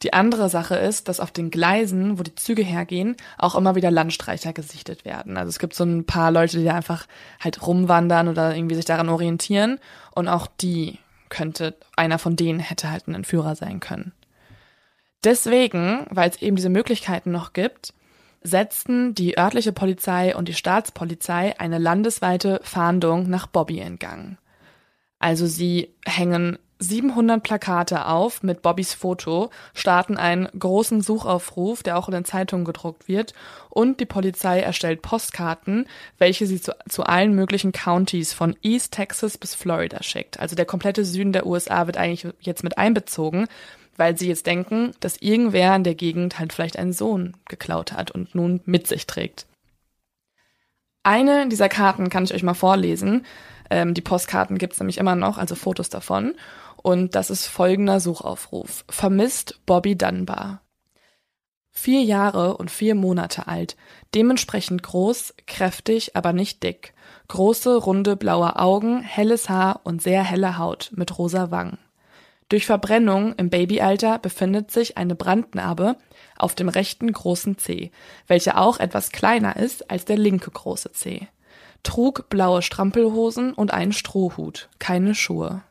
[0.03, 3.91] Die andere Sache ist, dass auf den Gleisen, wo die Züge hergehen, auch immer wieder
[3.91, 5.37] Landstreicher gesichtet werden.
[5.37, 7.07] Also es gibt so ein paar Leute, die da einfach
[7.41, 9.79] halt rumwandern oder irgendwie sich daran orientieren.
[10.15, 14.13] Und auch die könnte, einer von denen hätte halt ein Entführer sein können.
[15.25, 17.95] Deswegen, weil es eben diese Möglichkeiten noch gibt,
[18.43, 24.37] setzten die örtliche Polizei und die Staatspolizei eine landesweite Fahndung nach Bobby in Gang.
[25.19, 32.09] Also sie hängen 700 Plakate auf mit Bobbys Foto, starten einen großen Suchaufruf, der auch
[32.09, 33.35] in den Zeitungen gedruckt wird,
[33.71, 35.87] und die Polizei erstellt Postkarten,
[36.19, 40.39] welche sie zu, zu allen möglichen Counties von East Texas bis Florida schickt.
[40.39, 43.49] Also der komplette Süden der USA wird eigentlich jetzt mit einbezogen,
[43.97, 48.11] weil sie jetzt denken, dass irgendwer in der Gegend halt vielleicht einen Sohn geklaut hat
[48.11, 49.47] und nun mit sich trägt.
[51.03, 53.27] Eine dieser Karten kann ich euch mal vorlesen.
[53.71, 56.35] Ähm, die Postkarten gibt's nämlich immer noch, also Fotos davon.
[56.85, 58.85] Und das ist folgender Suchaufruf.
[58.91, 60.61] Vermisst Bobby Dunbar.
[61.71, 63.79] Vier Jahre und vier Monate alt,
[64.15, 66.93] dementsprechend groß, kräftig, aber nicht dick.
[67.29, 71.79] Große, runde, blaue Augen, helles Haar und sehr helle Haut mit rosa Wangen.
[72.51, 75.97] Durch Verbrennung im Babyalter befindet sich eine Brandnarbe
[76.37, 77.93] auf dem rechten großen Zeh,
[78.27, 81.29] welche auch etwas kleiner ist als der linke große Zeh.
[81.83, 85.63] Trug blaue Strampelhosen und einen Strohhut, keine Schuhe.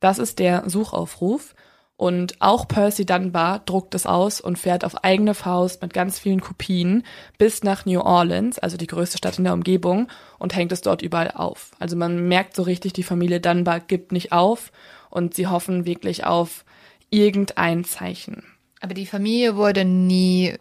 [0.00, 1.54] Das ist der Suchaufruf.
[1.96, 6.40] Und auch Percy Dunbar druckt es aus und fährt auf eigene Faust mit ganz vielen
[6.40, 7.04] Kopien
[7.36, 10.08] bis nach New Orleans, also die größte Stadt in der Umgebung,
[10.38, 11.72] und hängt es dort überall auf.
[11.78, 14.72] Also man merkt so richtig, die Familie Dunbar gibt nicht auf
[15.10, 16.64] und sie hoffen wirklich auf
[17.10, 18.44] irgendein Zeichen.
[18.80, 20.54] Aber die Familie wurde nie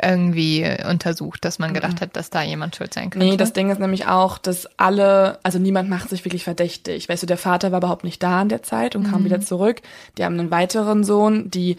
[0.00, 2.00] irgendwie untersucht, dass man gedacht mhm.
[2.00, 3.26] hat, dass da jemand schuld sein könnte.
[3.26, 7.08] Nee, das Ding ist nämlich auch, dass alle, also niemand macht sich wirklich verdächtig.
[7.08, 9.24] Weißt du, der Vater war überhaupt nicht da in der Zeit und kam mhm.
[9.26, 9.82] wieder zurück.
[10.16, 11.76] Die haben einen weiteren Sohn, die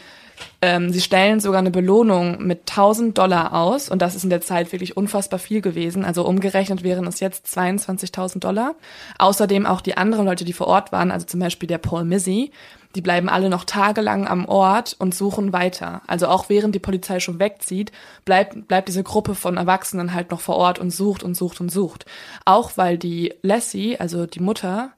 [0.61, 4.41] Ähm, sie stellen sogar eine Belohnung mit 1000 Dollar aus und das ist in der
[4.41, 6.05] Zeit wirklich unfassbar viel gewesen.
[6.05, 8.75] Also umgerechnet wären es jetzt 22.000 Dollar.
[9.17, 12.51] Außerdem auch die anderen Leute, die vor Ort waren, also zum Beispiel der Paul Mizzy,
[12.95, 16.01] die bleiben alle noch tagelang am Ort und suchen weiter.
[16.07, 17.91] Also auch während die Polizei schon wegzieht,
[18.25, 21.69] bleibt, bleibt diese Gruppe von Erwachsenen halt noch vor Ort und sucht und sucht und
[21.71, 22.05] sucht.
[22.45, 24.91] Auch weil die Lassie, also die Mutter,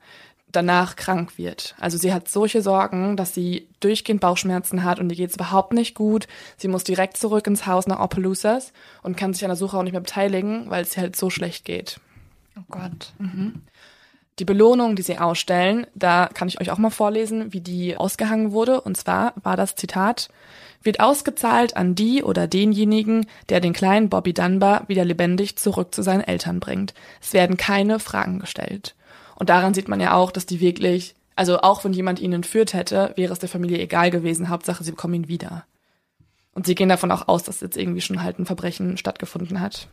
[0.52, 1.76] danach krank wird.
[1.80, 5.96] Also sie hat solche Sorgen, dass sie durchgehend Bauchschmerzen hat und ihr geht's überhaupt nicht
[5.96, 6.28] gut.
[6.58, 8.74] Sie muss direkt zurück ins Haus nach Opelousas
[9.04, 11.30] und kann sich an der Suche auch nicht mehr beteiligen, weil es ihr halt so
[11.30, 12.00] schlecht geht.
[12.58, 13.14] Oh Gott.
[13.18, 13.62] Mhm.
[14.40, 18.52] Die Belohnung, die sie ausstellen, da kann ich euch auch mal vorlesen, wie die ausgehangen
[18.52, 18.82] wurde.
[18.82, 20.30] Und zwar war das Zitat,
[20.82, 26.02] wird ausgezahlt an die oder denjenigen, der den kleinen Bobby Dunbar wieder lebendig zurück zu
[26.02, 26.94] seinen Eltern bringt.
[27.22, 28.96] Es werden keine Fragen gestellt.
[29.36, 32.74] Und daran sieht man ja auch, dass die wirklich, also auch wenn jemand ihn entführt
[32.74, 34.50] hätte, wäre es der Familie egal gewesen.
[34.50, 35.66] Hauptsache, sie bekommen ihn wieder.
[36.54, 39.88] Und sie gehen davon auch aus, dass jetzt irgendwie schon halt ein Verbrechen stattgefunden hat.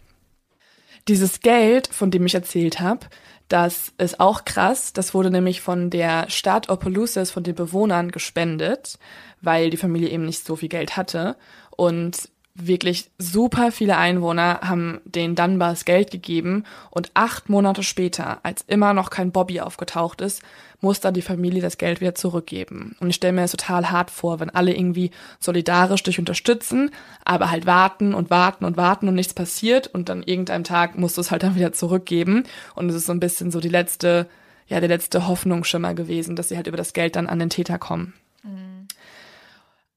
[1.06, 3.06] Dieses Geld, von dem ich erzählt habe,
[3.48, 4.92] das ist auch krass.
[4.92, 8.98] Das wurde nämlich von der Stadt Opelousas, von den Bewohnern gespendet,
[9.40, 11.36] weil die Familie eben nicht so viel Geld hatte.
[11.70, 12.28] Und
[12.60, 18.94] wirklich super viele Einwohner haben den Dunbars Geld gegeben und acht Monate später, als immer
[18.94, 20.42] noch kein Bobby aufgetaucht ist,
[20.80, 22.96] muss dann die Familie das Geld wieder zurückgeben.
[23.00, 26.90] Und ich stelle mir das total hart vor, wenn alle irgendwie solidarisch dich unterstützen,
[27.24, 31.16] aber halt warten und warten und warten und nichts passiert und dann irgendeinem Tag musst
[31.16, 32.44] du es halt dann wieder zurückgeben.
[32.74, 34.28] Und es ist so ein bisschen so die letzte,
[34.66, 37.78] ja, der letzte Hoffnungsschimmer gewesen, dass sie halt über das Geld dann an den Täter
[37.78, 38.14] kommen.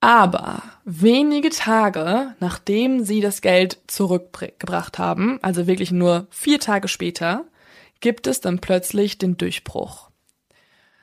[0.02, 7.46] Aber wenige Tage nachdem sie das Geld zurückgebracht haben, also wirklich nur vier Tage später,
[8.00, 10.10] gibt es dann plötzlich den Durchbruch.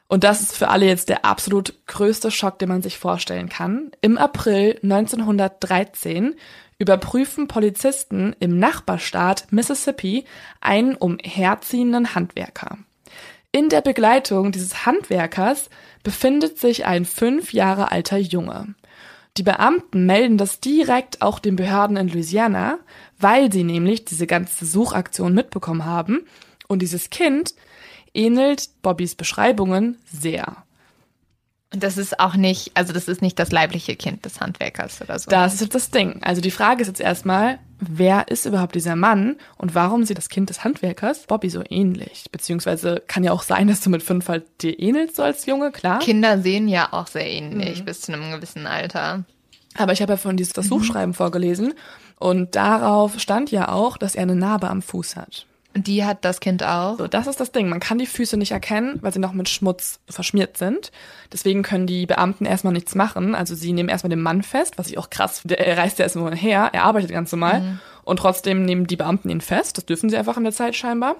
[0.08, 3.92] Und das ist für alle jetzt der absolut größte Schock, den man sich vorstellen kann.
[4.00, 6.34] Im April 1913
[6.78, 10.24] überprüfen Polizisten im Nachbarstaat Mississippi
[10.60, 12.78] einen umherziehenden Handwerker.
[13.52, 15.70] In der Begleitung dieses Handwerkers
[16.02, 18.74] befindet sich ein fünf Jahre alter Junge.
[19.38, 22.80] Die Beamten melden das direkt auch den Behörden in Louisiana,
[23.20, 26.26] weil sie nämlich diese ganze Suchaktion mitbekommen haben.
[26.66, 27.54] Und dieses Kind
[28.14, 30.56] ähnelt Bobbys Beschreibungen sehr.
[31.72, 35.20] Und das ist auch nicht, also das ist nicht das leibliche Kind des Handwerkers oder
[35.20, 35.30] so.
[35.30, 36.20] Das ist jetzt das Ding.
[36.22, 40.28] Also die Frage ist jetzt erstmal, wer ist überhaupt dieser Mann und warum sieht das
[40.28, 42.24] Kind des Handwerkers Bobby so ähnlich?
[42.30, 45.70] Beziehungsweise kann ja auch sein, dass du mit fünf halt dir ähnelst so als Junge,
[45.70, 45.98] klar.
[46.00, 47.84] Kinder sehen ja auch sehr ähnlich mhm.
[47.84, 49.24] bis zu einem gewissen Alter.
[49.76, 51.14] Aber ich habe ja von dieses das mhm.
[51.14, 51.74] Vorgelesen
[52.18, 55.46] und darauf stand ja auch, dass er eine Narbe am Fuß hat.
[55.82, 56.98] Die hat das Kind auch.
[56.98, 57.68] So, das ist das Ding.
[57.68, 60.90] Man kann die Füße nicht erkennen, weil sie noch mit Schmutz verschmiert sind.
[61.32, 63.34] Deswegen können die Beamten erstmal nichts machen.
[63.34, 65.58] Also sie nehmen erstmal den Mann fest, was ich auch krass finde.
[65.58, 67.60] Er reist ja erstmal her, er arbeitet ganz normal.
[67.60, 67.80] Mhm.
[68.04, 69.76] Und trotzdem nehmen die Beamten ihn fest.
[69.76, 71.16] Das dürfen sie einfach in der Zeit scheinbar.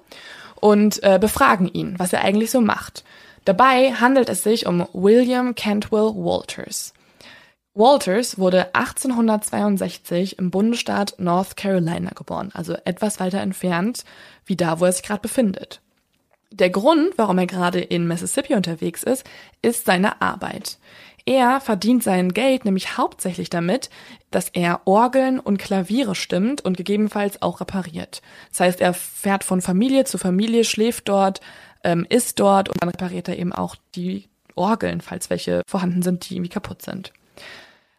[0.57, 3.05] Und äh, befragen ihn, was er eigentlich so macht.
[3.45, 6.93] Dabei handelt es sich um William Cantwell Walters.
[7.79, 14.05] Walters wurde 1862 im Bundesstaat North Carolina geboren, also etwas weiter entfernt
[14.47, 15.81] wie da, wo er sich gerade befindet.
[16.51, 19.25] Der Grund, warum er gerade in Mississippi unterwegs ist,
[19.63, 20.79] ist seine Arbeit.
[21.25, 23.91] Er verdient sein Geld nämlich hauptsächlich damit,
[24.33, 28.23] dass er Orgeln und Klaviere stimmt und gegebenenfalls auch repariert.
[28.51, 31.41] Das heißt, er fährt von Familie zu Familie, schläft dort,
[31.85, 36.29] ähm, isst dort und dann repariert er eben auch die Orgeln, falls welche vorhanden sind,
[36.29, 37.13] die irgendwie kaputt sind.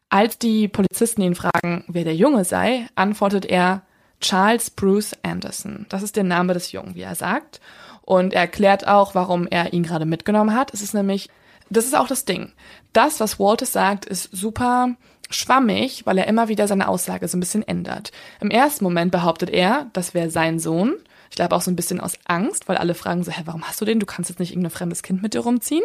[0.09, 3.83] Als die Polizisten ihn fragen, wer der Junge sei, antwortet er
[4.21, 5.85] Charles Bruce Anderson.
[5.89, 7.61] Das ist der Name des Jungen, wie er sagt.
[8.01, 10.73] Und er erklärt auch, warum er ihn gerade mitgenommen hat.
[10.73, 11.29] Es ist nämlich,
[11.69, 12.51] das ist auch das Ding.
[12.91, 14.95] Das, was Walters sagt, ist super
[15.29, 18.11] schwammig, weil er immer wieder seine Aussage so ein bisschen ändert.
[18.41, 20.95] Im ersten Moment behauptet er, das wäre sein Sohn.
[21.29, 23.79] Ich glaube auch so ein bisschen aus Angst, weil alle fragen so, hä, warum hast
[23.79, 23.99] du den?
[23.99, 25.83] Du kannst jetzt nicht irgendein fremdes Kind mit dir rumziehen.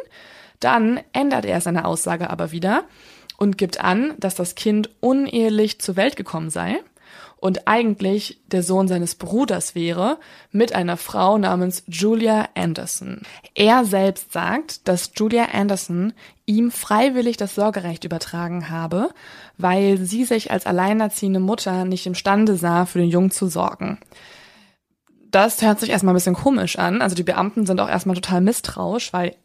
[0.60, 2.84] Dann ändert er seine Aussage aber wieder
[3.44, 6.80] und gibt an, dass das Kind unehelich zur Welt gekommen sei
[7.36, 10.18] und eigentlich der Sohn seines Bruders wäre,
[10.50, 13.20] mit einer Frau namens Julia Anderson.
[13.54, 16.14] Er selbst sagt, dass Julia Anderson
[16.46, 19.10] ihm freiwillig das Sorgerecht übertragen habe,
[19.58, 23.98] weil sie sich als alleinerziehende Mutter nicht imstande sah, für den Jungen zu sorgen.
[25.30, 27.02] Das hört sich erstmal ein bisschen komisch an.
[27.02, 29.36] Also die Beamten sind auch erstmal total misstrauisch, weil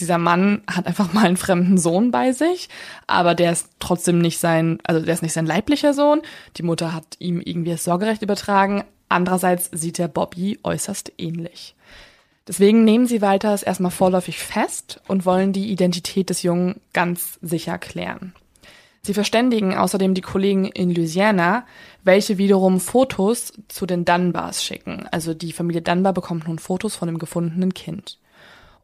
[0.00, 2.68] dieser Mann hat einfach mal einen fremden Sohn bei sich,
[3.06, 6.22] aber der ist trotzdem nicht sein, also der ist nicht sein leiblicher Sohn.
[6.56, 8.84] Die Mutter hat ihm irgendwie das Sorgerecht übertragen.
[9.08, 11.74] Andererseits sieht er Bobby äußerst ähnlich.
[12.48, 17.78] Deswegen nehmen sie Walters erstmal vorläufig fest und wollen die Identität des Jungen ganz sicher
[17.78, 18.34] klären.
[19.02, 21.66] Sie verständigen außerdem die Kollegen in Louisiana,
[22.04, 25.06] welche wiederum Fotos zu den Dunbars schicken.
[25.10, 28.18] Also die Familie Dunbar bekommt nun Fotos von dem gefundenen Kind.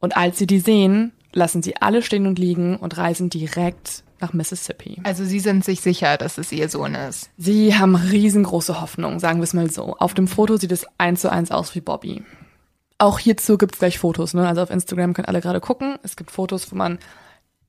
[0.01, 4.33] Und als sie die sehen, lassen sie alle stehen und liegen und reisen direkt nach
[4.33, 5.01] Mississippi.
[5.05, 7.31] Also sie sind sich sicher, dass es ihr Sohn ist.
[7.37, 9.97] Sie haben riesengroße Hoffnung, sagen wir es mal so.
[9.99, 12.23] Auf dem Foto sieht es eins zu eins aus wie Bobby.
[12.99, 14.49] Auch hierzu gibt's gleich Fotos, ne?
[14.49, 15.99] Also auf Instagram können alle gerade gucken.
[16.03, 16.99] Es gibt Fotos, wo man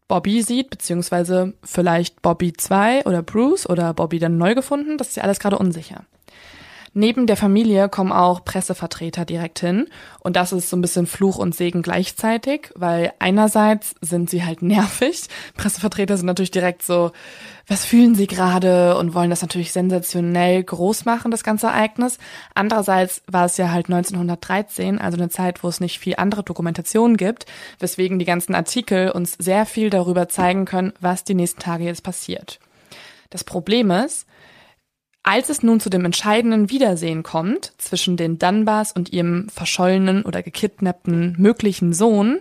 [0.07, 4.97] Bobby sieht, beziehungsweise vielleicht Bobby 2 oder Bruce oder Bobby dann neu gefunden.
[4.97, 6.05] Das ist ja alles gerade unsicher.
[6.99, 9.87] Neben der Familie kommen auch Pressevertreter direkt hin.
[10.19, 14.61] Und das ist so ein bisschen Fluch und Segen gleichzeitig, weil einerseits sind sie halt
[14.61, 15.29] nervig.
[15.55, 17.13] Pressevertreter sind natürlich direkt so,
[17.67, 22.17] was fühlen sie gerade und wollen das natürlich sensationell groß machen, das ganze Ereignis.
[22.53, 27.15] Andererseits war es ja halt 1913, also eine Zeit, wo es nicht viel andere Dokumentation
[27.15, 27.45] gibt,
[27.79, 32.03] weswegen die ganzen Artikel uns sehr viel darüber zeigen können, was die nächsten Tage jetzt
[32.03, 32.59] passiert.
[33.29, 34.25] Das Problem ist,
[35.23, 40.41] als es nun zu dem entscheidenden Wiedersehen kommt zwischen den Dunbars und ihrem verschollenen oder
[40.41, 42.39] gekidnappten möglichen Sohn,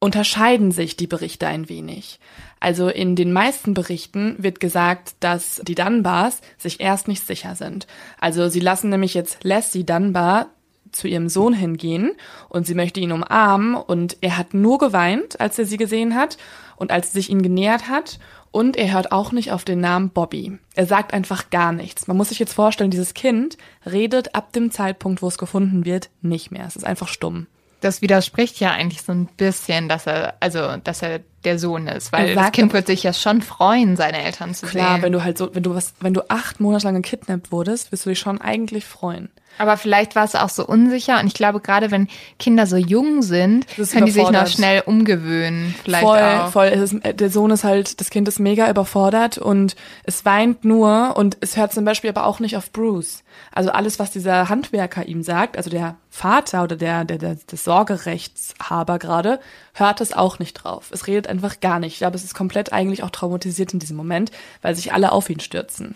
[0.00, 2.20] unterscheiden sich die Berichte ein wenig.
[2.60, 7.86] Also in den meisten Berichten wird gesagt, dass die Dunbars sich erst nicht sicher sind.
[8.20, 10.46] Also sie lassen nämlich jetzt Lassie Dunbar
[10.92, 12.12] zu ihrem Sohn hingehen
[12.48, 16.38] und sie möchte ihn umarmen und er hat nur geweint, als er sie gesehen hat
[16.76, 18.18] und als sie sich ihn genähert hat
[18.50, 20.58] und er hört auch nicht auf den Namen Bobby.
[20.74, 22.06] Er sagt einfach gar nichts.
[22.06, 26.10] Man muss sich jetzt vorstellen, dieses Kind redet ab dem Zeitpunkt, wo es gefunden wird,
[26.22, 26.64] nicht mehr.
[26.66, 27.46] Es ist einfach stumm.
[27.80, 32.12] Das widerspricht ja eigentlich so ein bisschen, dass er, also, dass er der Sohn ist,
[32.12, 34.80] weil das Kind wird sich ja schon freuen, seine Eltern zu klar, sehen.
[34.80, 37.92] Klar, wenn du halt so, wenn du was, wenn du acht Monate lang gekidnappt wurdest,
[37.92, 39.30] wirst du dich schon eigentlich freuen.
[39.58, 43.22] Aber vielleicht war es auch so unsicher und ich glaube, gerade wenn Kinder so jung
[43.22, 45.74] sind, können die sich noch schnell umgewöhnen.
[45.84, 46.48] Vielleicht voll, auch.
[46.50, 46.66] voll.
[46.68, 51.36] Ist, der Sohn ist halt, das Kind ist mega überfordert und es weint nur und
[51.40, 53.24] es hört zum Beispiel aber auch nicht auf Bruce.
[53.52, 57.58] Also alles, was dieser Handwerker ihm sagt, also der Vater oder der, der, der, der
[57.58, 59.40] Sorgerechtshaber gerade,
[59.74, 60.90] hört es auch nicht drauf.
[60.92, 61.94] Es redet einfach gar nicht.
[61.94, 64.30] Ich glaube, es ist komplett eigentlich auch traumatisiert in diesem Moment,
[64.62, 65.94] weil sich alle auf ihn stürzen.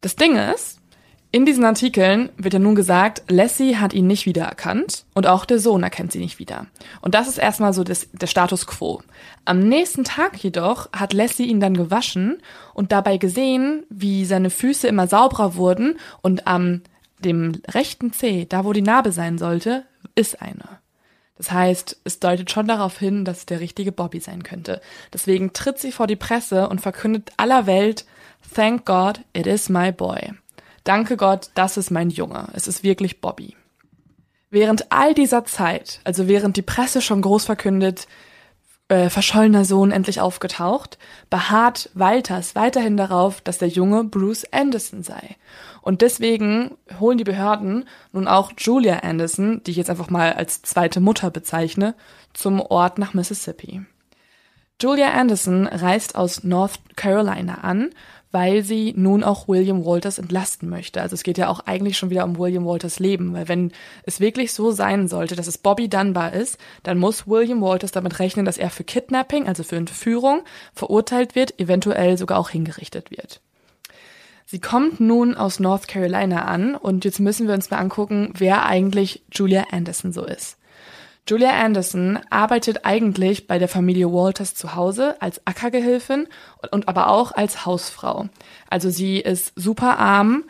[0.00, 0.78] Das Ding ist,
[1.32, 5.58] in diesen Artikeln wird ja nun gesagt, Lassie hat ihn nicht wiedererkannt und auch der
[5.58, 6.66] Sohn erkennt sie nicht wieder.
[7.00, 9.02] Und das ist erstmal so das, der Status quo.
[9.46, 12.36] Am nächsten Tag jedoch hat Lassie ihn dann gewaschen
[12.74, 16.82] und dabei gesehen, wie seine Füße immer sauberer wurden und am
[17.18, 20.80] dem rechten Zeh, da wo die Narbe sein sollte, ist eine.
[21.38, 24.82] Das heißt, es deutet schon darauf hin, dass es der richtige Bobby sein könnte.
[25.14, 28.04] Deswegen tritt sie vor die Presse und verkündet aller Welt,
[28.54, 30.34] Thank God, it is my boy.
[30.84, 32.48] Danke Gott, das ist mein Junge.
[32.54, 33.56] Es ist wirklich Bobby.
[34.50, 38.06] Während all dieser Zeit, also während die Presse schon groß verkündet,
[38.88, 40.98] äh, verschollener Sohn endlich aufgetaucht,
[41.30, 45.36] beharrt Walters weiterhin darauf, dass der Junge Bruce Anderson sei.
[45.80, 50.60] Und deswegen holen die Behörden nun auch Julia Anderson, die ich jetzt einfach mal als
[50.60, 51.94] zweite Mutter bezeichne,
[52.34, 53.80] zum Ort nach Mississippi.
[54.80, 57.90] Julia Anderson reist aus North Carolina an,
[58.32, 61.02] weil sie nun auch William Walters entlasten möchte.
[61.02, 63.72] Also es geht ja auch eigentlich schon wieder um William Walters Leben, weil wenn
[64.04, 68.18] es wirklich so sein sollte, dass es Bobby Dunbar ist, dann muss William Walters damit
[68.18, 70.42] rechnen, dass er für Kidnapping, also für Entführung,
[70.74, 73.40] verurteilt wird, eventuell sogar auch hingerichtet wird.
[74.46, 78.66] Sie kommt nun aus North Carolina an und jetzt müssen wir uns mal angucken, wer
[78.66, 80.58] eigentlich Julia Anderson so ist.
[81.28, 86.26] Julia Anderson arbeitet eigentlich bei der Familie Walters zu Hause als Ackergehilfin
[86.72, 88.28] und, aber auch als Hausfrau.
[88.68, 90.42] Also sie ist super arm,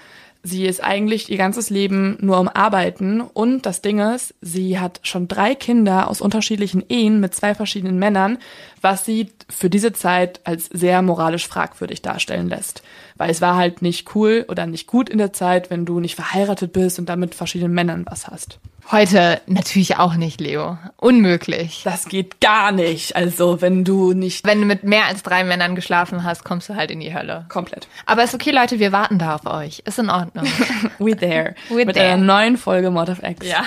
[0.43, 5.01] sie ist eigentlich ihr ganzes Leben nur am Arbeiten und das Ding ist, sie hat
[5.03, 8.39] schon drei Kinder aus unterschiedlichen Ehen mit zwei verschiedenen Männern,
[8.81, 12.83] was sie für diese Zeit als sehr moralisch fragwürdig darstellen lässt.
[13.17, 16.15] Weil es war halt nicht cool oder nicht gut in der Zeit, wenn du nicht
[16.15, 18.59] verheiratet bist und damit verschiedenen Männern was hast.
[18.91, 20.77] Heute natürlich auch nicht, Leo.
[20.97, 21.83] Unmöglich.
[21.85, 23.17] Das geht gar nicht.
[23.17, 24.45] Also, wenn du nicht.
[24.45, 27.47] Wenn du mit mehr als drei Männern geschlafen hast, kommst du halt in die Hölle.
[27.49, 27.89] Komplett.
[28.07, 29.83] Aber ist okay, Leute, wir warten da auf euch.
[29.87, 30.47] Ist in Ordnung.
[30.99, 31.55] We there.
[31.69, 32.13] We mit there.
[32.13, 33.47] einer neuen Folge Mod of X.
[33.47, 33.65] Ja.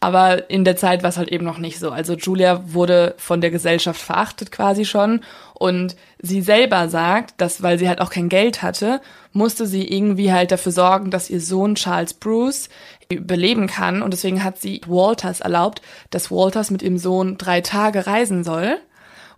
[0.00, 1.90] Aber in der Zeit war es halt eben noch nicht so.
[1.90, 5.20] Also Julia wurde von der Gesellschaft verachtet quasi schon.
[5.54, 9.00] Und sie selber sagt, dass weil sie halt auch kein Geld hatte,
[9.32, 12.68] musste sie irgendwie halt dafür sorgen, dass ihr Sohn Charles Bruce
[13.14, 14.02] überleben kann.
[14.02, 18.78] Und deswegen hat sie Walters erlaubt, dass Walters mit ihrem Sohn drei Tage reisen soll.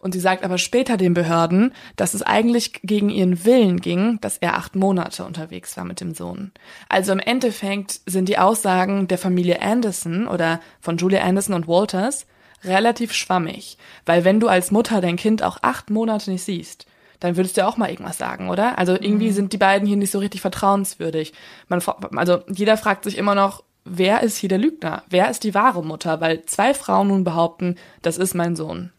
[0.04, 4.36] Und sie sagt aber später den Behörden, dass es eigentlich gegen ihren Willen ging, dass
[4.36, 6.52] er acht Monate unterwegs war mit dem Sohn.
[6.90, 12.26] Also im Endeffekt sind die Aussagen der Familie Anderson oder von Julia Anderson und Walters
[12.64, 13.78] relativ schwammig.
[14.04, 16.86] Weil wenn du als Mutter dein Kind auch acht Monate nicht siehst,
[17.24, 18.78] dann würdest du ja auch mal irgendwas sagen, oder?
[18.78, 21.32] Also irgendwie sind die beiden hier nicht so richtig vertrauenswürdig.
[21.68, 21.80] Man,
[22.16, 25.04] also jeder fragt sich immer noch, wer ist hier der Lügner?
[25.08, 26.20] Wer ist die wahre Mutter?
[26.20, 28.92] Weil zwei Frauen nun behaupten, das ist mein Sohn.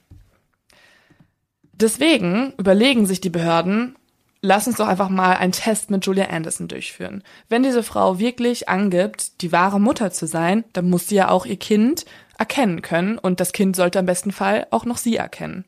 [1.73, 3.95] Deswegen überlegen sich die Behörden,
[4.41, 7.21] lass uns doch einfach mal einen Test mit Julia Anderson durchführen.
[7.47, 11.45] Wenn diese Frau wirklich angibt, die wahre Mutter zu sein, dann muss sie ja auch
[11.45, 12.05] ihr Kind
[12.39, 15.63] erkennen können und das Kind sollte im besten Fall auch noch sie erkennen.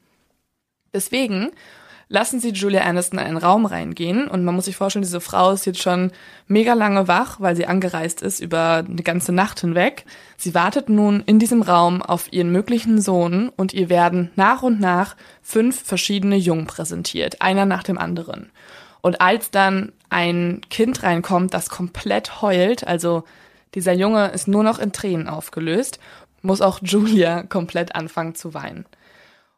[0.91, 1.51] Deswegen
[2.09, 5.51] lassen sie Julia Anderson in einen Raum reingehen und man muss sich vorstellen, diese Frau
[5.51, 6.11] ist jetzt schon
[6.47, 10.05] mega lange wach, weil sie angereist ist über eine ganze Nacht hinweg.
[10.37, 14.79] Sie wartet nun in diesem Raum auf ihren möglichen Sohn und ihr werden nach und
[14.79, 18.51] nach fünf verschiedene Jungen präsentiert, einer nach dem anderen.
[19.01, 23.23] Und als dann ein Kind reinkommt, das komplett heult, also
[23.75, 25.99] dieser Junge ist nur noch in Tränen aufgelöst,
[26.41, 28.85] muss auch Julia komplett anfangen zu weinen.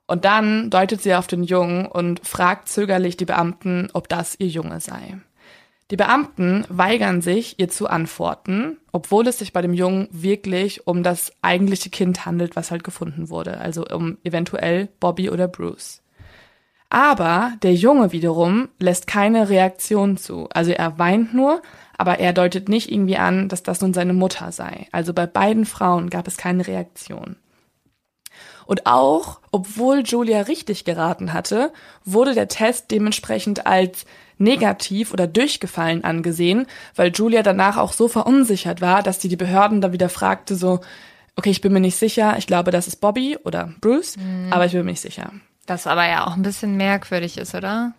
[0.09, 4.47] Und dann deutet sie auf den Jungen und fragt zögerlich die Beamten, ob das ihr
[4.47, 5.19] Junge sei.
[5.91, 11.03] Die Beamten weigern sich, ihr zu antworten, obwohl es sich bei dem Jungen wirklich um
[11.03, 16.01] das eigentliche Kind handelt, was halt gefunden wurde, also um eventuell Bobby oder Bruce.
[16.89, 20.49] Aber der Junge wiederum lässt keine Reaktion zu.
[20.51, 21.61] Also er weint nur,
[21.99, 24.87] aber er deutet nicht irgendwie an, dass das nun seine Mutter sei.
[24.91, 27.35] Also bei beiden Frauen gab es keine Reaktion.
[28.69, 31.73] Und auch, obwohl Julia richtig geraten hatte,
[32.05, 34.05] wurde der Test dementsprechend als
[34.37, 39.81] negativ oder durchgefallen angesehen, weil Julia danach auch so verunsichert war, dass sie die Behörden
[39.81, 40.81] da wieder fragte so,
[41.35, 44.17] okay, ich bin mir nicht sicher, ich glaube, das ist Bobby oder Bruce,
[44.51, 45.31] aber ich bin mir nicht sicher.
[45.65, 47.93] Das aber ja auch ein bisschen merkwürdig ist, oder?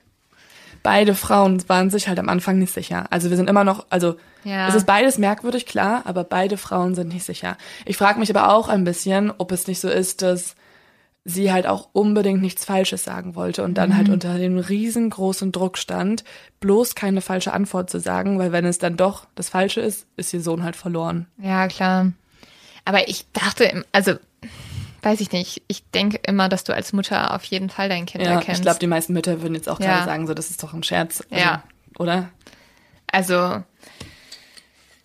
[0.85, 3.07] Beide Frauen waren sich halt am Anfang nicht sicher.
[3.11, 4.15] Also wir sind immer noch, also
[4.45, 4.69] Ja.
[4.69, 7.57] es ist beides merkwürdig, klar, aber beide Frauen sind nicht sicher.
[7.87, 10.55] Ich frage mich aber auch ein bisschen, ob es nicht so ist, dass
[11.25, 15.77] sie halt auch unbedingt nichts Falsches sagen wollte und dann halt unter dem riesengroßen Druck
[15.77, 16.25] stand,
[16.61, 20.33] bloß keine falsche Antwort zu sagen, weil wenn es dann doch das Falsche ist, ist
[20.33, 21.27] ihr Sohn halt verloren.
[21.39, 22.13] Ja, klar.
[22.87, 24.15] Aber ich dachte, also,
[25.03, 28.25] weiß ich nicht, ich denke immer, dass du als Mutter auf jeden Fall dein Kind
[28.25, 28.61] Ja, erkennst.
[28.61, 29.87] ich glaube, die meisten Mütter würden jetzt auch Ja.
[29.97, 31.63] gerade sagen, so das ist doch ein Scherz, also, Ja.
[31.99, 32.31] oder?
[33.13, 33.63] also,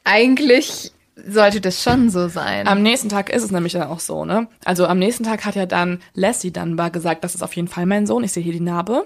[0.05, 2.67] eigentlich sollte das schon so sein.
[2.67, 4.47] Am nächsten Tag ist es nämlich dann auch so, ne?
[4.65, 7.85] Also am nächsten Tag hat ja dann Lassie Dunbar gesagt, das ist auf jeden Fall
[7.85, 9.05] mein Sohn, ich sehe hier die Narbe.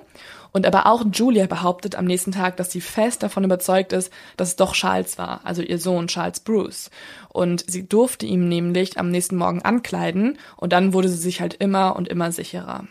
[0.51, 4.49] Und aber auch Julia behauptet am nächsten Tag, dass sie fest davon überzeugt ist, dass
[4.49, 6.89] es doch Charles war, also ihr Sohn Charles Bruce.
[7.29, 11.53] Und sie durfte ihm nämlich am nächsten Morgen ankleiden und dann wurde sie sich halt
[11.53, 12.85] immer und immer sicherer.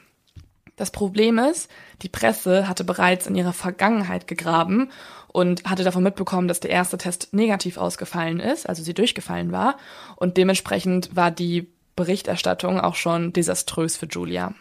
[0.77, 1.69] Das Problem ist,
[2.03, 4.91] die Presse hatte bereits in ihrer Vergangenheit gegraben
[5.39, 9.77] und hatte davon mitbekommen, dass der erste Test negativ ausgefallen ist, also sie durchgefallen war.
[10.17, 14.55] Und dementsprechend war die Berichterstattung auch schon desaströs für Julia.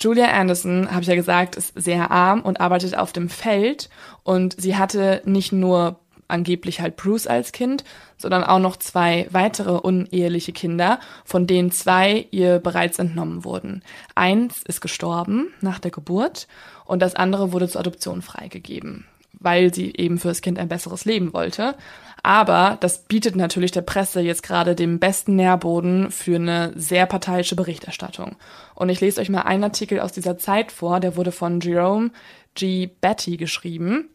[0.00, 3.88] Julia Anderson, habe ich ja gesagt, ist sehr arm und arbeitet auf dem Feld
[4.24, 7.84] und sie hatte nicht nur angeblich halt Bruce als Kind,
[8.16, 13.82] sondern auch noch zwei weitere uneheliche Kinder, von denen zwei ihr bereits entnommen wurden.
[14.16, 16.48] Eins ist gestorben nach der Geburt
[16.84, 19.06] und das andere wurde zur Adoption freigegeben,
[19.40, 21.74] weil sie eben für das Kind ein besseres Leben wollte.
[22.22, 27.56] Aber das bietet natürlich der Presse jetzt gerade den besten Nährboden für eine sehr parteiische
[27.56, 28.36] Berichterstattung.
[28.74, 32.10] Und ich lese euch mal einen Artikel aus dieser Zeit vor, der wurde von Jerome
[32.54, 32.86] G.
[33.00, 34.08] Betty geschrieben.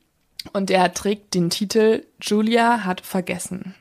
[0.51, 3.75] Und der trägt den Titel Julia hat vergessen.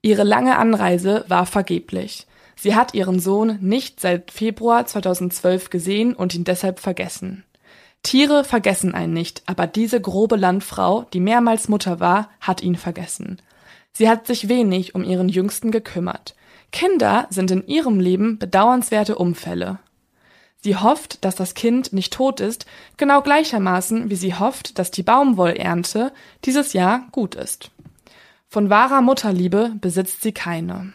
[0.00, 2.26] Ihre lange Anreise war vergeblich.
[2.54, 7.44] Sie hat ihren Sohn nicht seit Februar 2012 gesehen und ihn deshalb vergessen.
[8.06, 13.42] Tiere vergessen einen nicht, aber diese grobe Landfrau, die mehrmals Mutter war, hat ihn vergessen.
[13.94, 16.36] Sie hat sich wenig um ihren Jüngsten gekümmert.
[16.70, 19.80] Kinder sind in ihrem Leben bedauernswerte Umfälle.
[20.60, 25.02] Sie hofft, dass das Kind nicht tot ist, genau gleichermaßen wie sie hofft, dass die
[25.02, 26.12] Baumwollernte
[26.44, 27.72] dieses Jahr gut ist.
[28.48, 30.92] Von wahrer Mutterliebe besitzt sie keine.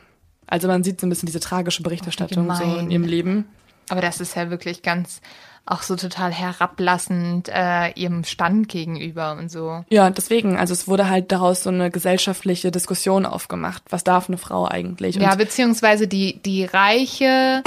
[0.48, 3.50] Also man sieht so ein bisschen diese tragische Berichterstattung so in ihrem Leben.
[3.92, 5.22] Aber das ist ja wirklich ganz,
[5.66, 9.84] auch so total herablassend äh, ihrem Stand gegenüber und so.
[9.90, 13.84] Ja, deswegen, also es wurde halt daraus so eine gesellschaftliche Diskussion aufgemacht.
[13.90, 15.18] Was darf eine Frau eigentlich?
[15.18, 17.62] Und Ja, beziehungsweise die, die reiche,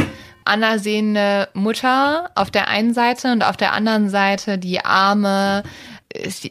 [0.45, 5.63] anersehende Mutter auf der einen Seite und auf der anderen Seite die arme,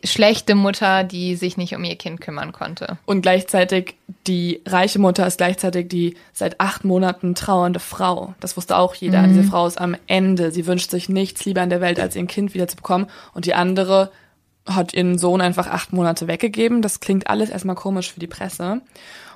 [0.04, 2.98] schlechte Mutter, die sich nicht um ihr Kind kümmern konnte.
[3.06, 3.96] Und gleichzeitig
[4.28, 8.34] die reiche Mutter ist gleichzeitig die seit acht Monaten trauernde Frau.
[8.40, 9.26] Das wusste auch jeder.
[9.28, 10.52] Diese Frau ist am Ende.
[10.52, 13.08] Sie wünscht sich nichts lieber in der Welt, als ihr Kind wiederzubekommen.
[13.34, 14.12] Und die andere
[14.66, 16.82] hat ihren Sohn einfach acht Monate weggegeben.
[16.82, 18.82] Das klingt alles erstmal komisch für die Presse.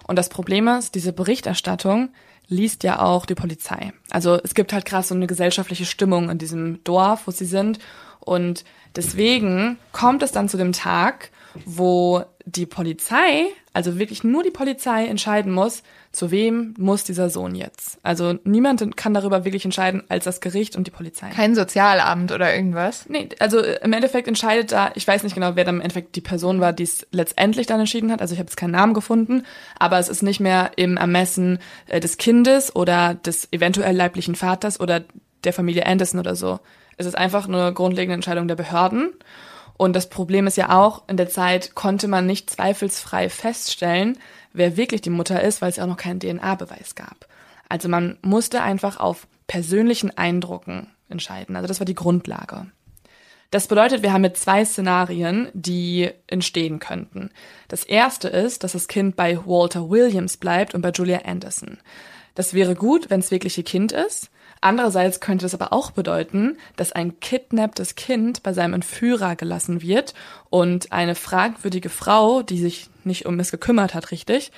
[0.07, 2.09] Und das Problem ist, diese Berichterstattung
[2.47, 3.91] liest ja auch die Polizei.
[4.09, 7.79] Also es gibt halt gerade so eine gesellschaftliche Stimmung in diesem Dorf, wo sie sind.
[8.21, 8.63] Und
[8.97, 11.29] deswegen kommt es dann zu dem Tag,
[11.65, 17.55] wo die Polizei, also wirklich nur die Polizei entscheiden muss, zu wem muss dieser Sohn
[17.55, 17.99] jetzt.
[18.03, 21.29] Also niemand kann darüber wirklich entscheiden als das Gericht und die Polizei.
[21.29, 23.05] Kein Sozialamt oder irgendwas?
[23.09, 26.21] Nee, also im Endeffekt entscheidet da, ich weiß nicht genau, wer dann im Endeffekt die
[26.21, 28.21] Person war, die es letztendlich dann entschieden hat.
[28.21, 29.43] Also ich habe jetzt keinen Namen gefunden,
[29.77, 34.79] aber es ist nicht mehr im Ermessen äh, des Kindes oder des eventuell leiblichen Vaters
[34.79, 35.03] oder
[35.43, 36.59] der Familie Anderson oder so.
[36.97, 39.11] Es ist einfach eine grundlegende Entscheidung der Behörden.
[39.77, 44.17] Und das Problem ist ja auch, in der Zeit konnte man nicht zweifelsfrei feststellen,
[44.53, 47.27] wer wirklich die Mutter ist, weil es ja auch noch keinen DNA-Beweis gab.
[47.69, 51.55] Also man musste einfach auf persönlichen Eindrucken entscheiden.
[51.55, 52.67] Also das war die Grundlage.
[53.51, 57.29] Das bedeutet, wir haben jetzt zwei Szenarien, die entstehen könnten.
[57.69, 61.77] Das erste ist, dass das Kind bei Walter Williams bleibt und bei Julia Anderson.
[62.35, 64.29] Das wäre gut, wenn es wirklich ihr Kind ist.
[64.61, 70.13] Andererseits könnte das aber auch bedeuten, dass ein kidnapptes Kind bei seinem Entführer gelassen wird
[70.49, 74.51] und eine fragwürdige Frau, die sich nicht um es gekümmert hat, richtig,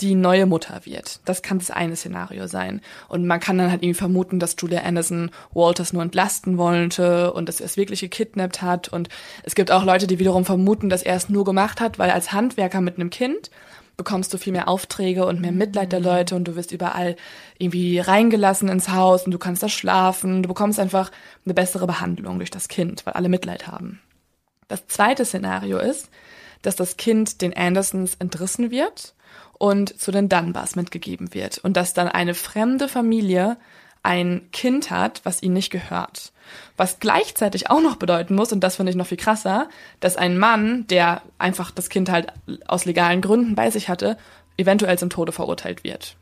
[0.00, 1.20] die neue Mutter wird.
[1.24, 2.82] Das kann das eine Szenario sein.
[3.08, 7.48] Und man kann dann halt irgendwie vermuten, dass Julia Anderson Walters nur entlasten wollte und
[7.48, 8.88] dass er es wirklich gekidnappt hat.
[8.88, 9.08] Und
[9.42, 12.32] es gibt auch Leute, die wiederum vermuten, dass er es nur gemacht hat, weil als
[12.32, 13.50] Handwerker mit einem Kind
[13.96, 17.16] bekommst du viel mehr Aufträge und mehr Mitleid der Leute und du wirst überall
[17.58, 20.42] irgendwie reingelassen ins Haus und du kannst da schlafen.
[20.42, 21.10] Du bekommst einfach
[21.44, 24.00] eine bessere Behandlung durch das Kind, weil alle Mitleid haben.
[24.68, 26.10] Das zweite Szenario ist,
[26.62, 29.14] dass das Kind den Andersons entrissen wird
[29.58, 33.56] und zu den Dunbars mitgegeben wird und dass dann eine fremde Familie
[34.06, 36.32] ein Kind hat, was ihnen nicht gehört.
[36.76, 40.38] Was gleichzeitig auch noch bedeuten muss, und das finde ich noch viel krasser, dass ein
[40.38, 42.32] Mann, der einfach das Kind halt
[42.66, 44.16] aus legalen Gründen bei sich hatte,
[44.56, 46.16] eventuell zum Tode verurteilt wird.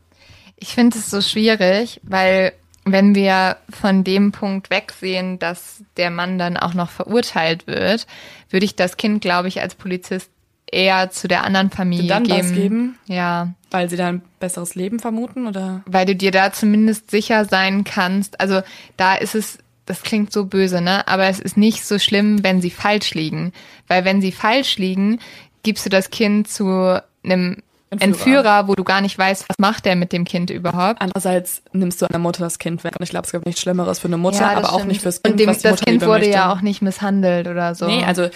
[0.57, 2.55] Ich finde es so schwierig, weil
[2.87, 8.07] wenn wir von dem Punkt wegsehen, dass der Mann dann auch noch verurteilt wird,
[8.49, 10.31] würde ich das Kind, glaube ich, als Polizist
[10.75, 12.55] eher zu der anderen Familie dann geben.
[12.55, 12.99] geben.
[13.07, 13.49] Ja.
[13.71, 15.83] Weil sie da ein besseres Leben vermuten oder?
[15.87, 18.41] Weil du dir da zumindest sicher sein kannst.
[18.41, 18.63] Also
[18.97, 21.07] da ist es das klingt so böse, ne?
[21.09, 23.53] Aber es ist nicht so schlimm, wenn sie falsch liegen.
[23.87, 25.21] Weil wenn sie falsch liegen,
[25.63, 27.59] gibst du das Kind zu einem
[27.91, 28.09] Entführer.
[28.09, 31.01] Entführer, wo du gar nicht weißt, was macht der mit dem Kind überhaupt.
[31.03, 32.95] Andererseits nimmst du einer Mutter das Kind weg.
[32.99, 34.89] Und ich glaube, es gibt nichts Schlimmeres für eine Mutter, Ja, aber auch stimmt.
[34.89, 35.35] nicht fürs Kind.
[35.35, 36.31] Und dem, was das Kind wurde möchte.
[36.31, 37.87] ja auch nicht misshandelt oder so.
[37.87, 38.29] Nee, also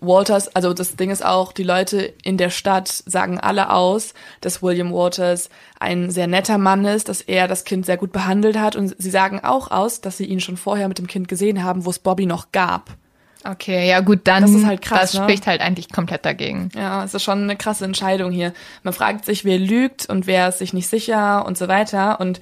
[0.00, 4.62] Walters, also das Ding ist auch, die Leute in der Stadt sagen alle aus, dass
[4.62, 5.50] William Walters
[5.80, 9.10] ein sehr netter Mann ist, dass er das Kind sehr gut behandelt hat und sie
[9.10, 11.98] sagen auch aus, dass sie ihn schon vorher mit dem Kind gesehen haben, wo es
[11.98, 12.96] Bobby noch gab.
[13.44, 15.20] Okay, ja gut, dann Das ist halt krass, das ne?
[15.20, 16.70] spricht halt eigentlich komplett dagegen.
[16.74, 18.52] Ja, es ist schon eine krasse Entscheidung hier.
[18.82, 22.18] Man fragt sich, wer lügt und wer ist sich nicht sicher und so weiter.
[22.20, 22.40] Und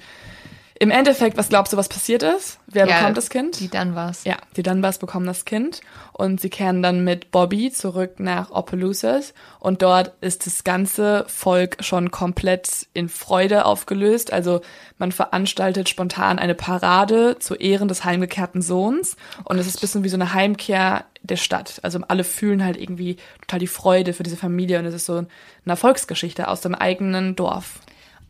[0.77, 2.59] im Endeffekt, was glaubst du, was passiert ist?
[2.67, 3.59] Wer Ja, bekommt das Kind?
[3.61, 4.25] Die was.
[4.25, 5.79] Ja, die Dunbars bekommen das Kind
[6.11, 11.77] und sie kehren dann mit Bobby zurück nach Opelousas und dort ist das ganze Volk
[11.79, 14.33] schon komplett in Freude aufgelöst.
[14.33, 14.59] Also
[14.97, 19.15] man veranstaltet spontan eine Parade zu Ehren des heimgekehrten Sohns
[19.45, 21.79] und es ist ein bisschen wie so eine Heimkehr der Stadt.
[21.83, 25.17] Also alle fühlen halt irgendwie total die Freude für diese Familie und es ist so
[25.17, 25.27] eine
[25.65, 27.79] Erfolgsgeschichte aus dem eigenen Dorf.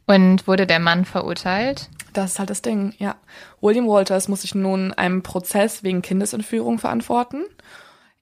[0.08, 1.89] Und wurde der Mann verurteilt?
[2.14, 3.16] Das ist halt das Ding, ja.
[3.60, 7.43] William Walters muss sich nun einem Prozess wegen Kindesentführung verantworten.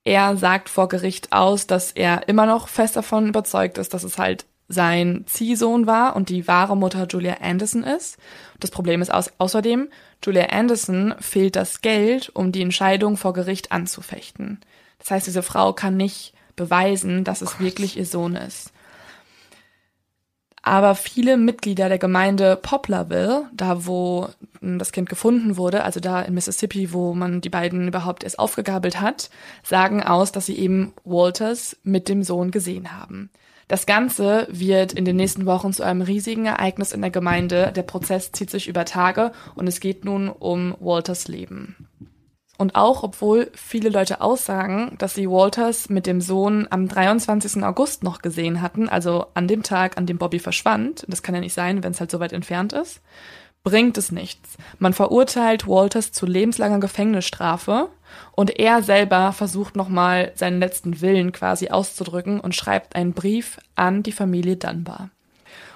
[0.04, 4.18] Er sagt vor Gericht aus, dass er immer noch fest davon überzeugt ist, dass es
[4.18, 8.18] halt sein Ziehsohn war und die wahre Mutter Julia Anderson ist.
[8.60, 9.90] Das Problem ist aus außerdem,
[10.24, 14.62] Julia Anderson fehlt das Geld, um die Entscheidung vor Gericht anzufechten.
[15.00, 18.73] Das heißt, diese Frau kann nicht beweisen, dass es wirklich ihr Sohn ist.
[20.66, 24.30] Aber viele Mitglieder der Gemeinde Poplarville, da wo
[24.62, 28.40] m, das Kind gefunden wurde, also da in Mississippi, wo man die beiden überhaupt erst
[28.40, 29.30] aufgegabelt hat,
[29.62, 33.30] sagen aus, dass sie eben Walters mit dem Sohn gesehen haben.
[33.68, 37.74] Das Ganze wird in den nächsten Wochen zu einem riesigen Ereignis in der Gemeinde.
[37.76, 41.76] Der Prozess zieht sich über Tage und es geht nun um Walters Leben.
[42.64, 47.62] Und auch obwohl viele Leute aussagen, dass sie Walters mit dem Sohn am 23.
[47.62, 51.42] August noch gesehen hatten, also an dem Tag, an dem Bobby verschwand, das kann ja
[51.42, 53.02] nicht sein, wenn es halt so weit entfernt ist,
[53.66, 54.56] bringt es nichts.
[54.80, 57.90] Man verurteilt Walters zu lebenslanger Gefängnisstrafe
[58.32, 64.04] und er selber versucht nochmal seinen letzten Willen quasi auszudrücken und schreibt einen Brief an
[64.04, 65.10] die Familie Dunbar.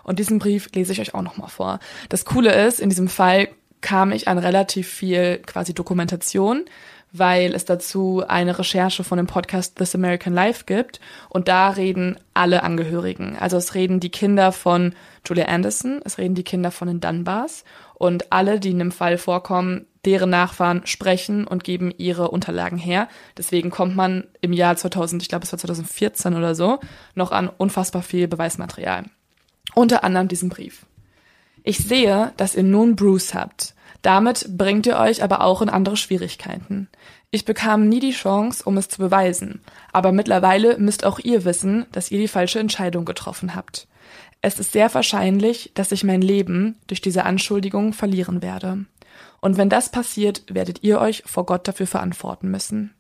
[0.05, 1.79] Und diesen Brief lese ich euch auch nochmal vor.
[2.07, 3.49] Das Coole ist, in diesem Fall
[3.82, 6.65] kam ich an relativ viel quasi Dokumentation,
[7.11, 10.99] weil es dazu eine Recherche von dem Podcast This American Life gibt
[11.30, 13.38] und da reden alle Angehörigen.
[13.39, 14.93] Also es reden die Kinder von
[15.25, 17.63] Julia Anderson, es reden die Kinder von den Dunbars
[17.93, 23.09] und alle, die in dem Fall vorkommen, deren Nachfahren sprechen und geben ihre Unterlagen her.
[23.38, 26.80] Deswegen kommt man im Jahr 2000, ich glaube es war 2014 oder so,
[27.15, 29.05] noch an unfassbar viel Beweismaterial.
[29.75, 30.86] Unter anderem diesen Brief.
[31.68, 33.76] Ich sehe, dass ihr nun Bruce habt.
[34.01, 36.88] Damit bringt ihr euch aber auch in andere Schwierigkeiten.
[37.30, 39.59] Ich bekam nie die Chance, um es zu beweisen,
[39.91, 43.89] aber mittlerweile müsst auch ihr wissen, dass ihr die falsche Entscheidung getroffen habt.
[44.41, 48.86] Es ist sehr wahrscheinlich, dass ich mein Leben durch diese Anschuldigung verlieren werde.
[49.41, 52.93] Und wenn das passiert, werdet ihr euch vor Gott dafür verantworten müssen.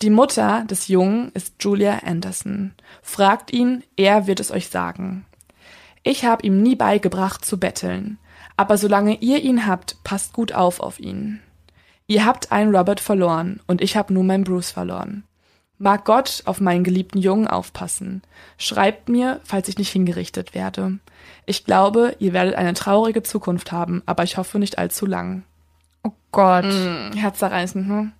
[0.00, 2.72] Die Mutter des Jungen ist Julia Anderson.
[3.02, 5.26] Fragt ihn, er wird es euch sagen.
[6.02, 8.18] Ich habe ihm nie beigebracht zu betteln,
[8.56, 11.40] aber solange ihr ihn habt, passt gut auf auf ihn.
[12.06, 15.24] Ihr habt einen Robert verloren und ich habe nun meinen Bruce verloren.
[15.78, 18.22] Mag Gott auf meinen geliebten Jungen aufpassen.
[18.56, 20.98] Schreibt mir, falls ich nicht hingerichtet werde.
[21.46, 25.44] Ich glaube, ihr werdet eine traurige Zukunft haben, aber ich hoffe nicht allzu lang.
[26.02, 26.64] Oh Gott.
[26.64, 28.12] Mm, herzzerreißend, hm?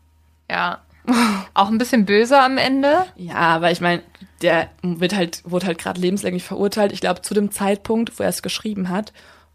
[0.48, 0.82] Ja.
[1.54, 3.06] Auch ein bisschen böse am Ende.
[3.16, 4.02] Ja, aber ich meine,
[4.42, 6.92] der wird halt, wurde halt gerade lebenslänglich verurteilt.
[6.92, 9.12] Ich glaube, zu dem Zeitpunkt, wo er es geschrieben hat,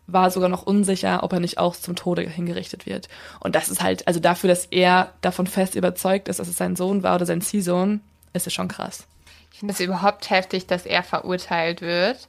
[0.08, 3.08] war sogar noch unsicher, ob er nicht auch zum Tode hingerichtet wird.
[3.40, 6.76] Und das ist halt, also dafür, dass er davon fest überzeugt ist, dass es sein
[6.76, 8.02] Sohn war oder sein Ziehsohn,
[8.34, 9.06] ist es schon krass.
[9.54, 12.28] Ich finde es überhaupt heftig, dass er verurteilt wird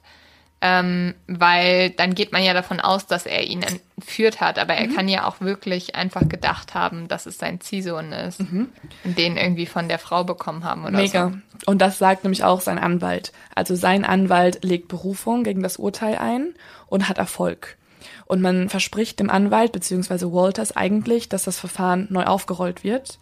[0.61, 4.87] ähm, weil dann geht man ja davon aus, dass er ihn entführt hat, aber er
[4.87, 4.95] mhm.
[4.95, 8.69] kann ja auch wirklich einfach gedacht haben, dass es sein Ziehsohn ist mhm.
[9.03, 11.29] und den irgendwie von der Frau bekommen haben oder Mega.
[11.29, 11.71] so.
[11.71, 13.31] Und das sagt nämlich auch sein Anwalt.
[13.53, 16.53] Also sein Anwalt legt Berufung gegen das Urteil ein
[16.87, 17.77] und hat Erfolg.
[18.25, 20.31] Und man verspricht dem Anwalt bzw.
[20.31, 23.19] Walters eigentlich, dass das Verfahren neu aufgerollt wird.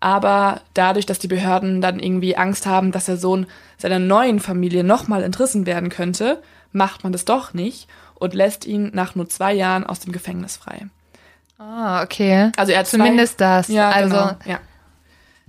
[0.00, 3.46] Aber dadurch, dass die Behörden dann irgendwie Angst haben, dass der Sohn
[3.78, 6.42] seiner neuen Familie nochmal entrissen werden könnte,
[6.74, 10.56] macht man das doch nicht und lässt ihn nach nur zwei Jahren aus dem Gefängnis
[10.56, 10.86] frei.
[11.58, 12.50] Ah, okay.
[12.56, 13.68] Also er hat zumindest zwei, das.
[13.68, 14.60] Ja, also genau, ja.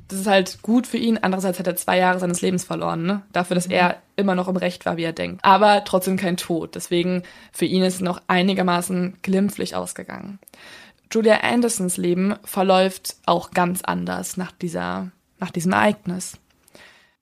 [0.08, 1.18] Das ist halt gut für ihn.
[1.18, 3.24] Andererseits hat er zwei Jahre seines Lebens verloren, ne?
[3.32, 3.74] Dafür, dass mhm.
[3.74, 5.44] er immer noch im Recht war, wie er denkt.
[5.44, 6.76] Aber trotzdem kein Tod.
[6.76, 10.40] Deswegen für ihn ist es noch einigermaßen glimpflich ausgegangen.
[11.12, 16.38] Julia Andersons Leben verläuft auch ganz anders nach dieser, nach diesem Ereignis.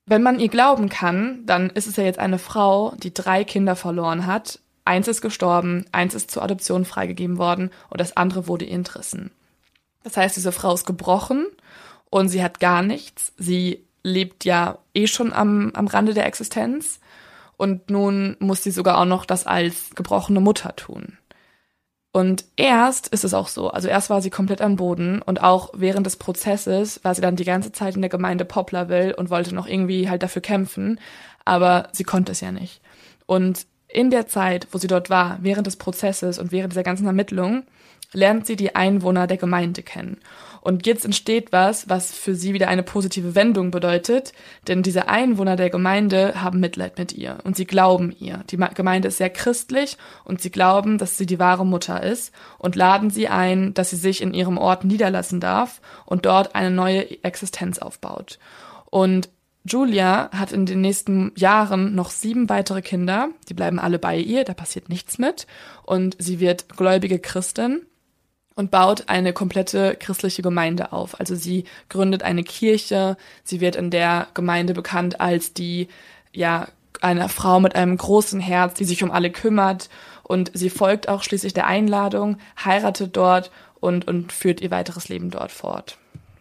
[0.06, 3.74] Wenn man ihr glauben kann, dann ist es ja jetzt eine Frau, die drei Kinder
[3.74, 4.60] verloren hat.
[4.84, 9.30] Eins ist gestorben, eins ist zur Adoption freigegeben worden und das andere wurde ihr entrissen.
[10.02, 11.46] Das heißt, diese Frau ist gebrochen
[12.10, 13.32] und sie hat gar nichts.
[13.38, 17.00] Sie lebt ja eh schon am, am Rande der Existenz
[17.56, 21.16] und nun muss sie sogar auch noch das als gebrochene Mutter tun.
[22.14, 25.70] Und erst ist es auch so, also erst war sie komplett am Boden und auch
[25.74, 29.52] während des Prozesses war sie dann die ganze Zeit in der Gemeinde Poplarville und wollte
[29.52, 31.00] noch irgendwie halt dafür kämpfen,
[31.44, 32.80] aber sie konnte es ja nicht.
[33.26, 37.08] Und in der Zeit, wo sie dort war, während des Prozesses und während dieser ganzen
[37.08, 37.64] Ermittlungen,
[38.12, 40.18] lernt sie die Einwohner der Gemeinde kennen.
[40.64, 44.32] Und jetzt entsteht was, was für sie wieder eine positive Wendung bedeutet,
[44.66, 47.36] denn diese Einwohner der Gemeinde haben Mitleid mit ihr.
[47.44, 48.42] Und sie glauben ihr.
[48.48, 52.76] Die Gemeinde ist sehr christlich und sie glauben, dass sie die wahre Mutter ist und
[52.76, 57.22] laden sie ein, dass sie sich in ihrem Ort niederlassen darf und dort eine neue
[57.22, 58.38] Existenz aufbaut.
[58.86, 59.28] Und
[59.66, 64.44] Julia hat in den nächsten Jahren noch sieben weitere Kinder, die bleiben alle bei ihr,
[64.44, 65.46] da passiert nichts mit.
[65.82, 67.82] Und sie wird gläubige Christin
[68.56, 71.18] und baut eine komplette christliche Gemeinde auf.
[71.18, 75.88] Also sie gründet eine Kirche, sie wird in der Gemeinde bekannt als die,
[76.32, 76.68] ja,
[77.00, 79.90] eine Frau mit einem großen Herz, die sich um alle kümmert
[80.22, 83.50] und sie folgt auch schließlich der Einladung, heiratet dort
[83.80, 85.98] und, und führt ihr weiteres Leben dort fort.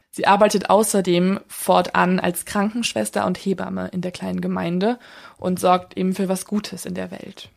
[0.09, 4.99] Sie arbeitet außerdem fortan als Krankenschwester und Hebamme in der kleinen Gemeinde
[5.38, 7.49] und sorgt eben für was Gutes in der Welt.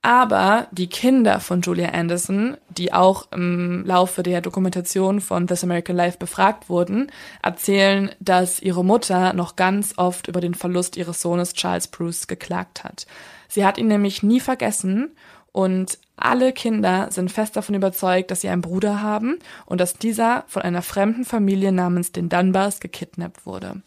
[0.00, 5.96] Aber die Kinder von Julia Anderson, die auch im Laufe der Dokumentation von This American
[5.96, 7.10] Life befragt wurden,
[7.42, 12.84] erzählen, dass ihre Mutter noch ganz oft über den Verlust ihres Sohnes Charles Bruce geklagt
[12.84, 13.06] hat.
[13.48, 15.10] Sie hat ihn nämlich nie vergessen
[15.50, 20.44] und alle Kinder sind fest davon überzeugt, dass sie einen Bruder haben und dass dieser
[20.48, 23.82] von einer fremden Familie namens den Dunbars gekidnappt wurde.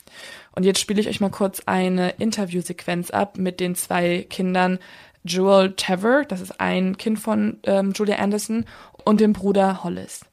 [0.54, 4.80] Und jetzt spiele ich euch mal kurz eine Interviewsequenz ab mit den zwei Kindern
[5.24, 8.66] Joel Tever, das ist ein Kind von ähm, Julia Anderson,
[9.06, 10.26] und dem Bruder Hollis.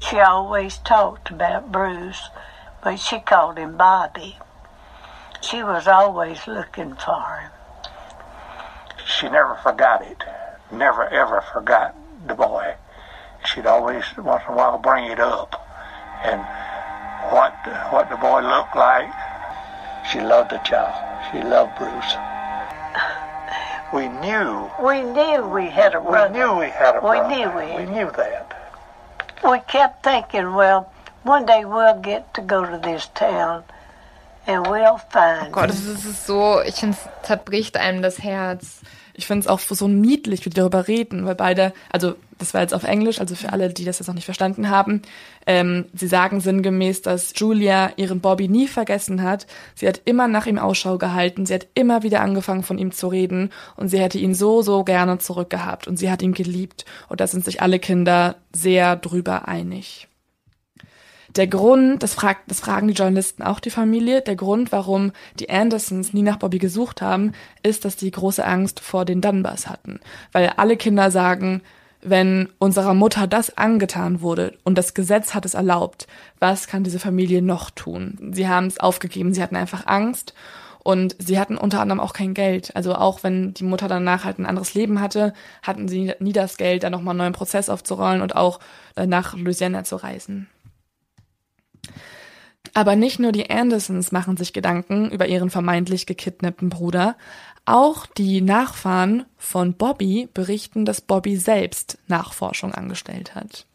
[0.00, 2.30] She always talked about Bruce,
[2.82, 4.36] but she called him Bobby.
[5.42, 7.50] She was always looking for him.
[9.06, 10.24] She never forgot it.
[10.70, 11.94] Never ever forgot
[12.26, 12.74] the boy.
[13.44, 15.54] She'd always once in a while bring it up
[16.24, 16.40] and
[17.32, 17.52] what
[17.90, 19.10] what the boy looked like.
[20.10, 20.94] She loved the child.
[21.30, 22.16] She loved Bruce.
[24.30, 24.70] We knew.
[24.80, 26.32] We knew we had a brother.
[26.32, 27.28] We knew we had a brother.
[27.28, 27.84] We knew we.
[27.84, 28.50] We knew that.
[29.42, 30.92] we kept thinking, well,
[31.24, 33.64] one day we'll get to go to this town
[34.46, 38.80] and we'll find oh Gott, das ist so, ich finde, es zerbricht einem das Herz.
[39.20, 42.62] Ich finde es auch so niedlich, wie die darüber reden, weil beide, also das war
[42.62, 45.02] jetzt auf Englisch, also für alle, die das jetzt noch nicht verstanden haben,
[45.46, 49.46] ähm, sie sagen sinngemäß, dass Julia ihren Bobby nie vergessen hat.
[49.74, 53.08] Sie hat immer nach ihm Ausschau gehalten, sie hat immer wieder angefangen von ihm zu
[53.08, 56.86] reden und sie hätte ihn so, so gerne zurückgehabt und sie hat ihn geliebt.
[57.10, 60.08] Und da sind sich alle Kinder sehr drüber einig.
[61.36, 65.48] Der Grund, das, fragt, das fragen die Journalisten auch die Familie, der Grund, warum die
[65.48, 70.00] Andersons nie nach Bobby gesucht haben, ist, dass die große Angst vor den Dunbars hatten.
[70.32, 71.62] Weil alle Kinder sagen,
[72.02, 76.06] wenn unserer Mutter das angetan wurde und das Gesetz hat es erlaubt,
[76.38, 78.32] was kann diese Familie noch tun?
[78.32, 80.34] Sie haben es aufgegeben, sie hatten einfach Angst
[80.82, 82.74] und sie hatten unter anderem auch kein Geld.
[82.74, 86.56] Also auch wenn die Mutter danach halt ein anderes Leben hatte, hatten sie nie das
[86.56, 88.60] Geld, da nochmal einen neuen Prozess aufzurollen und auch
[88.96, 90.48] äh, nach Louisiana zu reisen.
[92.74, 97.16] Aber nicht nur die Andersons machen sich Gedanken über ihren vermeintlich gekidnappten Bruder,
[97.64, 103.66] auch die Nachfahren von Bobby berichten, dass Bobby selbst Nachforschung angestellt hat.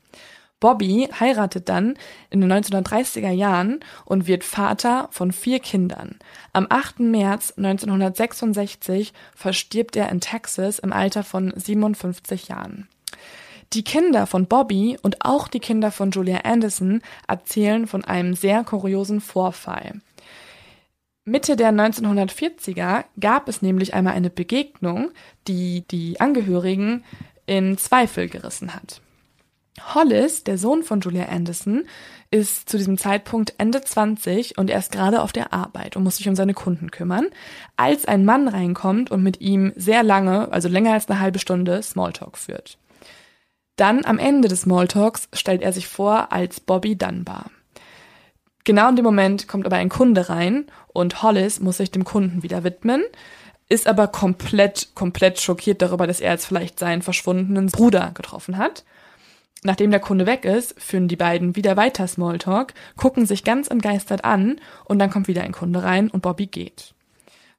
[0.60, 1.96] Bobby heiratet dann
[2.30, 6.18] in den 1930er Jahren und wird Vater von vier Kindern.
[6.54, 7.02] Am 8.
[7.02, 12.88] März 1966 verstirbt er in Texas im Alter von 57 Jahren.
[13.74, 18.64] Die Kinder von Bobby und auch die Kinder von Julia Anderson erzählen von einem sehr
[18.64, 20.02] kuriosen Vorfall.
[21.26, 25.12] Mitte der 1940er gab es nämlich einmal eine Begegnung,
[25.48, 27.04] die die Angehörigen
[27.48, 29.02] in Zweifel gerissen hat.
[29.94, 31.86] Hollis, der Sohn von Julia Anderson,
[32.32, 36.18] ist zu diesem Zeitpunkt Ende 20 und er ist gerade auf der Arbeit und muss
[36.18, 37.28] sich um seine Kunden kümmern,
[37.76, 41.82] als ein Mann reinkommt und mit ihm sehr lange, also länger als eine halbe Stunde,
[41.82, 42.78] Smalltalk führt.
[43.76, 47.52] Dann am Ende des Smalltalks stellt er sich vor als Bobby Dunbar.
[48.64, 52.42] Genau in dem Moment kommt aber ein Kunde rein und Hollis muss sich dem Kunden
[52.42, 53.04] wieder widmen,
[53.70, 58.84] ist aber komplett, komplett schockiert darüber, dass er jetzt vielleicht seinen verschwundenen Bruder getroffen hat.
[59.64, 64.24] Nachdem der Kunde weg ist, führen die beiden wieder weiter Smalltalk, gucken sich ganz entgeistert
[64.24, 66.95] an und dann kommt wieder ein Kunde rein und Bobby geht.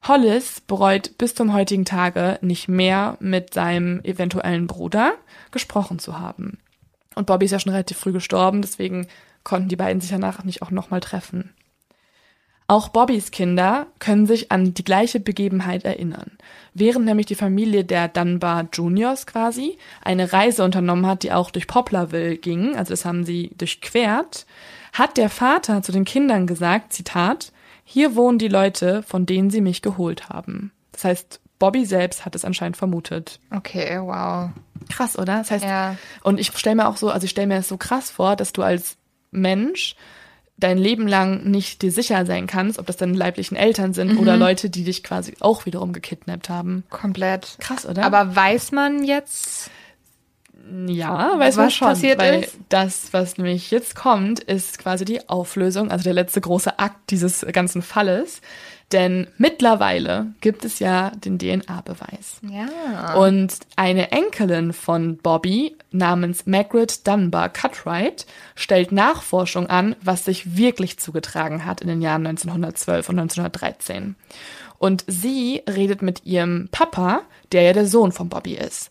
[0.07, 5.13] Hollis bereut bis zum heutigen Tage nicht mehr mit seinem eventuellen Bruder
[5.51, 6.59] gesprochen zu haben.
[7.15, 9.07] Und Bobby ist ja schon relativ früh gestorben, deswegen
[9.43, 11.53] konnten die beiden sich danach nicht auch nochmal treffen.
[12.69, 16.31] Auch Bobbys Kinder können sich an die gleiche Begebenheit erinnern.
[16.73, 21.65] Während nämlich die Familie der Dunbar Juniors quasi eine Reise unternommen hat, die auch durch
[21.65, 24.45] Poplarville ging, also das haben sie durchquert,
[24.91, 27.53] hat der Vater zu den Kindern gesagt, Zitat,
[27.89, 30.71] hier wohnen die Leute, von denen sie mich geholt haben.
[30.91, 33.39] Das heißt, Bobby selbst hat es anscheinend vermutet.
[33.55, 34.49] Okay, wow.
[34.89, 35.37] Krass, oder?
[35.37, 35.95] Das heißt, Ja.
[36.21, 38.51] und ich stelle mir auch so, also ich stelle mir es so krass vor, dass
[38.51, 38.97] du als
[39.31, 39.95] Mensch
[40.57, 44.35] dein Leben lang nicht dir sicher sein kannst, ob das deine leiblichen Eltern sind oder
[44.37, 46.83] Leute, die dich quasi auch wiederum gekidnappt haben.
[46.89, 47.55] Komplett.
[47.59, 48.03] Krass, oder?
[48.03, 49.69] Aber weiß man jetzt?
[50.87, 52.57] Ja, weiß man was schon, passiert weil ist?
[52.69, 57.45] das, was nämlich jetzt kommt, ist quasi die Auflösung, also der letzte große Akt dieses
[57.51, 58.41] ganzen Falles.
[58.93, 62.39] Denn mittlerweile gibt es ja den DNA-Beweis.
[62.41, 63.15] Ja.
[63.15, 70.99] Und eine Enkelin von Bobby namens Margaret Dunbar Cutright stellt Nachforschung an, was sich wirklich
[70.99, 74.15] zugetragen hat in den Jahren 1912 und 1913.
[74.77, 78.89] Und sie redet mit ihrem Papa, der ja der Sohn von Bobby ist.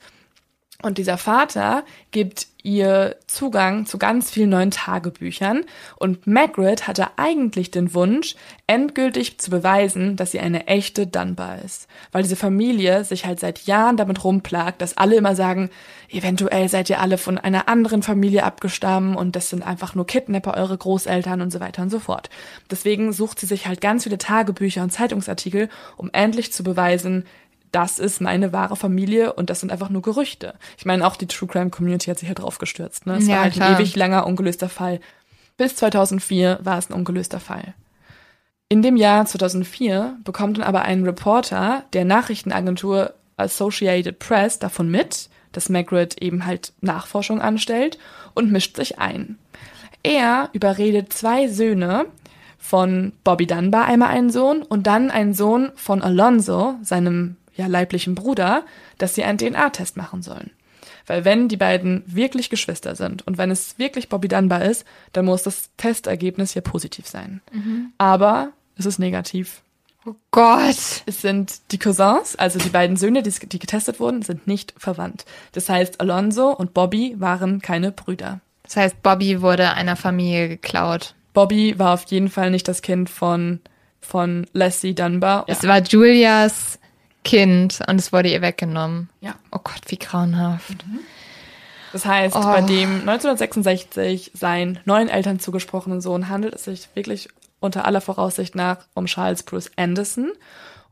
[0.82, 5.64] Und dieser Vater gibt ihr Zugang zu ganz vielen neuen Tagebüchern.
[5.96, 8.34] Und Margaret hatte eigentlich den Wunsch,
[8.66, 11.86] endgültig zu beweisen, dass sie eine echte Dunbar ist.
[12.12, 15.70] Weil diese Familie sich halt seit Jahren damit rumplagt, dass alle immer sagen,
[16.10, 20.54] eventuell seid ihr alle von einer anderen Familie abgestammt und das sind einfach nur Kidnapper,
[20.54, 22.28] eure Großeltern und so weiter und so fort.
[22.70, 27.24] Deswegen sucht sie sich halt ganz viele Tagebücher und Zeitungsartikel, um endlich zu beweisen,
[27.72, 30.54] das ist meine wahre Familie und das sind einfach nur Gerüchte.
[30.78, 33.06] Ich meine, auch die True Crime Community hat sich halt drauf gestürzt.
[33.06, 33.16] Ne?
[33.16, 33.68] Es Ja, war halt klar.
[33.70, 35.00] ein ewig langer ungelöster Fall.
[35.56, 37.74] Bis 2004 war es ein ungelöster Fall.
[38.68, 45.28] In dem Jahr 2004 bekommt dann aber ein Reporter der Nachrichtenagentur Associated Press davon mit,
[45.52, 47.98] dass Margaret eben halt Nachforschung anstellt
[48.34, 49.38] und mischt sich ein.
[50.02, 52.06] Er überredet zwei Söhne
[52.58, 58.14] von Bobby Dunbar, einmal einen Sohn und dann einen Sohn von Alonso, seinem ja, leiblichen
[58.14, 58.64] Bruder,
[58.98, 60.50] dass sie einen DNA-Test machen sollen.
[61.06, 65.24] Weil wenn die beiden wirklich Geschwister sind und wenn es wirklich Bobby Dunbar ist, dann
[65.24, 67.40] muss das Testergebnis hier positiv sein.
[67.98, 69.62] Aber es ist negativ.
[70.04, 70.76] oh Gott.
[71.06, 75.24] Es sind die Cousins, also die beiden Söhne, die, die getestet wurden, sind nicht verwandt.
[75.52, 78.40] Das heißt, Alonso und Bobby waren keine Brüder.
[78.64, 81.14] Das heißt, Bobby wurde einer Familie geklaut.
[81.34, 83.60] Bobby war auf jeden Fall nicht das Kind von,
[84.00, 85.44] von Leslie Dunbar.
[85.46, 86.80] Es war Julias
[87.26, 89.10] Kind und es wurde ihr weggenommen.
[89.20, 89.34] Ja.
[89.52, 90.84] Oh Gott, wie grauenhaft.
[91.92, 92.42] Das heißt, Oh.
[92.42, 97.28] bei dem 1966 seinen neuen Eltern zugesprochenen Sohn handelt es sich wirklich
[97.60, 100.32] unter aller Voraussicht nach um Charles Bruce Anderson.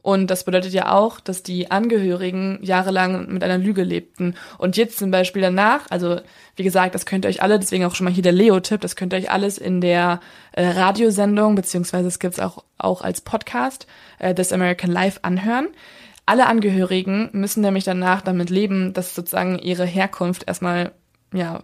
[0.02, 4.34] Und das bedeutet ja auch, dass die Angehörigen jahrelang mit einer Lüge lebten.
[4.58, 6.20] Und jetzt zum Beispiel danach, also
[6.56, 8.96] wie gesagt, das könnt ihr euch alle, deswegen auch schon mal hier der Leo-Tipp, das
[8.96, 10.20] könnt ihr euch alles in der
[10.52, 13.86] äh, Radiosendung, beziehungsweise es gibt's auch, auch als Podcast,
[14.18, 15.68] äh, This American Life anhören.
[16.26, 20.92] Alle Angehörigen müssen nämlich danach damit leben, dass sozusagen ihre Herkunft erstmal,
[21.32, 21.62] ja,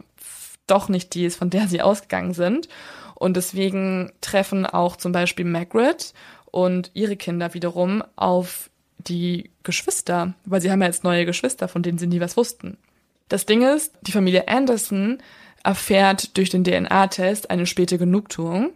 [0.66, 2.68] doch nicht die ist, von der sie ausgegangen sind.
[3.14, 6.14] Und deswegen treffen auch zum Beispiel Margaret
[6.50, 11.82] und ihre Kinder wiederum auf die Geschwister, weil sie haben ja jetzt neue Geschwister, von
[11.82, 12.76] denen sie nie was wussten.
[13.28, 15.18] Das Ding ist, die Familie Anderson
[15.62, 18.72] erfährt durch den DNA-Test eine späte Genugtuung,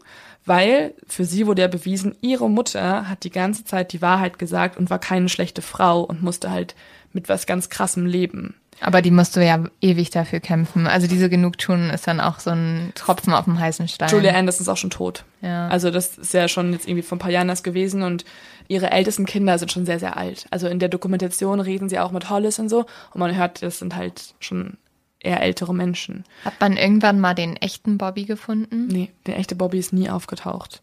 [0.46, 4.76] weil für sie wurde ja bewiesen, ihre Mutter hat die ganze Zeit die Wahrheit gesagt
[4.76, 6.74] und war keine schlechte Frau und musste halt
[7.12, 8.54] mit was ganz krassem leben.
[8.80, 10.86] Aber die musst du ja ewig dafür kämpfen.
[10.86, 14.10] Also diese Genugtuung ist dann auch so ein Tropfen auf dem heißen Stein.
[14.10, 15.24] Julia Anderson ist auch schon tot.
[15.42, 15.68] Ja.
[15.68, 18.24] Also das ist ja schon jetzt irgendwie vor ein paar Jahren das gewesen und
[18.66, 20.46] ihre ältesten Kinder sind schon sehr, sehr alt.
[20.50, 23.78] Also in der Dokumentation reden sie auch mit Hollis und so und man hört, das
[23.78, 24.76] sind halt schon
[25.24, 26.24] eher ältere Menschen.
[26.44, 28.86] Hat man irgendwann mal den echten Bobby gefunden?
[28.86, 30.82] Nee, der echte Bobby ist nie aufgetaucht.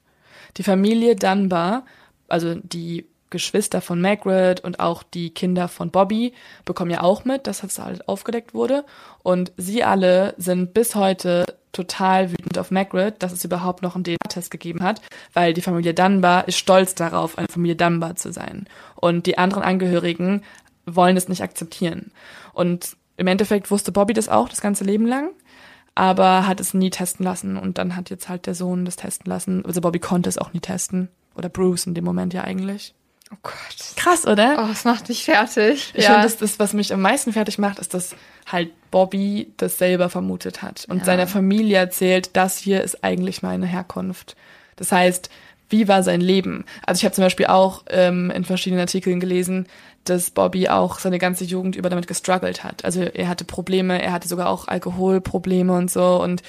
[0.58, 1.86] Die Familie Dunbar,
[2.28, 6.34] also die Geschwister von Margaret und auch die Kinder von Bobby
[6.66, 8.86] bekommen ja auch mit, dass das halt aufgedeckt wurde.
[9.24, 14.04] Und sie alle sind bis heute total wütend auf Margaret, dass es überhaupt noch einen
[14.04, 15.02] DNA-Test gegeben hat,
[15.34, 18.68] weil die Familie Dunbar ist stolz darauf, eine Familie Dunbar zu sein.
[18.96, 20.44] Und die anderen Angehörigen
[20.86, 22.12] wollen es nicht akzeptieren.
[22.54, 25.30] Und im Endeffekt wusste Bobby das auch das ganze Leben lang
[25.96, 29.30] aber hat es nie testen lassen und dann hat jetzt halt der Sohn das testen
[29.30, 29.66] lassen.
[29.66, 31.10] Also Bobby konnte es auch nie testen.
[31.36, 32.94] Oder Bruce in dem Moment ja eigentlich.
[33.32, 33.96] Oh Gott.
[33.96, 34.66] Krass, oder?
[34.66, 35.92] Oh, es macht dich fertig.
[35.96, 38.16] Ich finde, das, das, was mich am meisten fertig macht, ist, dass
[38.50, 41.06] halt Bobby das selber vermutet hat und Ja.
[41.06, 44.36] seiner Familie erzählt, das hier ist eigentlich meine Herkunft.
[44.76, 45.30] Das heißt,
[45.70, 46.66] wie war sein Leben?
[46.86, 49.68] Also ich habe zum Beispiel auch ähm, in verschiedenen Artikeln gelesen,
[50.06, 52.86] dass Bobby auch seine ganze Jugend über damit gestruggelt hat.
[52.86, 56.42] Also er hatte Probleme, er hatte sogar auch Alkoholprobleme und so und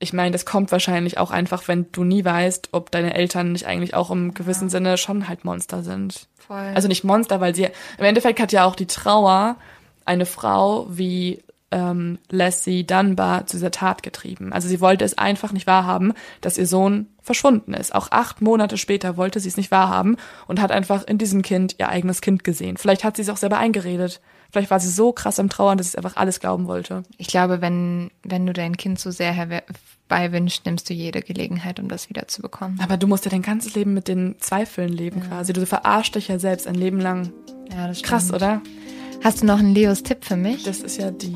[0.00, 3.66] ich meine, das kommt wahrscheinlich auch einfach, wenn du nie weißt, ob deine Eltern nicht
[3.66, 6.28] eigentlich auch im gewissen Sinne schon halt Monster sind.
[6.36, 6.72] Voll.
[6.74, 7.64] Also nicht Monster, weil sie
[7.98, 9.56] im Endeffekt hat ja auch die Trauer
[10.04, 14.52] eine Frau wie ähm, Lassie Dunbar zu dieser Tat getrieben.
[14.52, 17.94] Also sie wollte es einfach nicht wahrhaben, dass ihr Sohn verschwunden ist.
[17.94, 20.16] Auch acht Monate später wollte sie es nicht wahrhaben
[20.46, 22.76] und hat einfach in diesem Kind ihr eigenes Kind gesehen.
[22.78, 24.20] Vielleicht hat sie es auch selber eingeredet.
[24.50, 27.02] Vielleicht war sie so krass am Trauern, dass sie einfach alles glauben wollte.
[27.18, 31.88] Ich glaube, wenn, wenn du dein Kind so sehr herbeiwünschst, nimmst du jede Gelegenheit, um
[31.88, 32.80] das wieder zu bekommen.
[32.82, 35.52] Aber du musst ja dein ganzes Leben mit den Zweifeln leben quasi.
[35.52, 37.30] Du verarschst dich ja selbst ein Leben lang.
[37.70, 38.36] Ja, das Krass, stimmt.
[38.36, 38.62] oder?
[39.22, 40.62] Hast du noch einen Leos Tipp für mich?
[40.62, 41.34] Das ist ja die.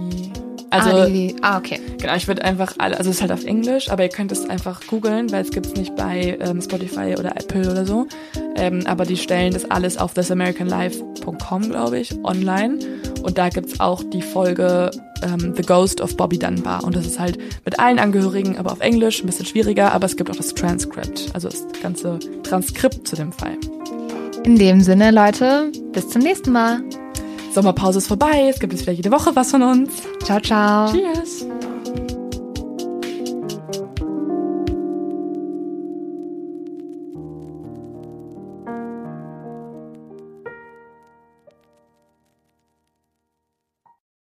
[0.70, 1.80] also, Also ah, die, ah, okay.
[2.00, 4.48] Genau, ich würde einfach alle, also es ist halt auf Englisch, aber ihr könnt es
[4.48, 8.06] einfach googeln, weil es gibt's nicht bei ähm, Spotify oder Apple oder so.
[8.56, 12.78] Ähm, aber die stellen das alles auf thisamericanlife.com, glaube ich, online.
[13.22, 14.90] Und da gibt's auch die Folge
[15.22, 16.84] ähm, The Ghost of Bobby Dunbar.
[16.84, 20.16] Und das ist halt mit allen Angehörigen, aber auf Englisch, ein bisschen schwieriger, aber es
[20.16, 23.56] gibt auch das Transcript, also das ganze Transkript zu dem Fall.
[24.44, 26.82] In dem Sinne, Leute, bis zum nächsten Mal.
[27.52, 29.90] Sommerpause ist vorbei, es gibt jetzt wieder jede Woche was von uns.
[30.24, 30.90] Ciao, ciao.
[30.92, 31.46] Cheers!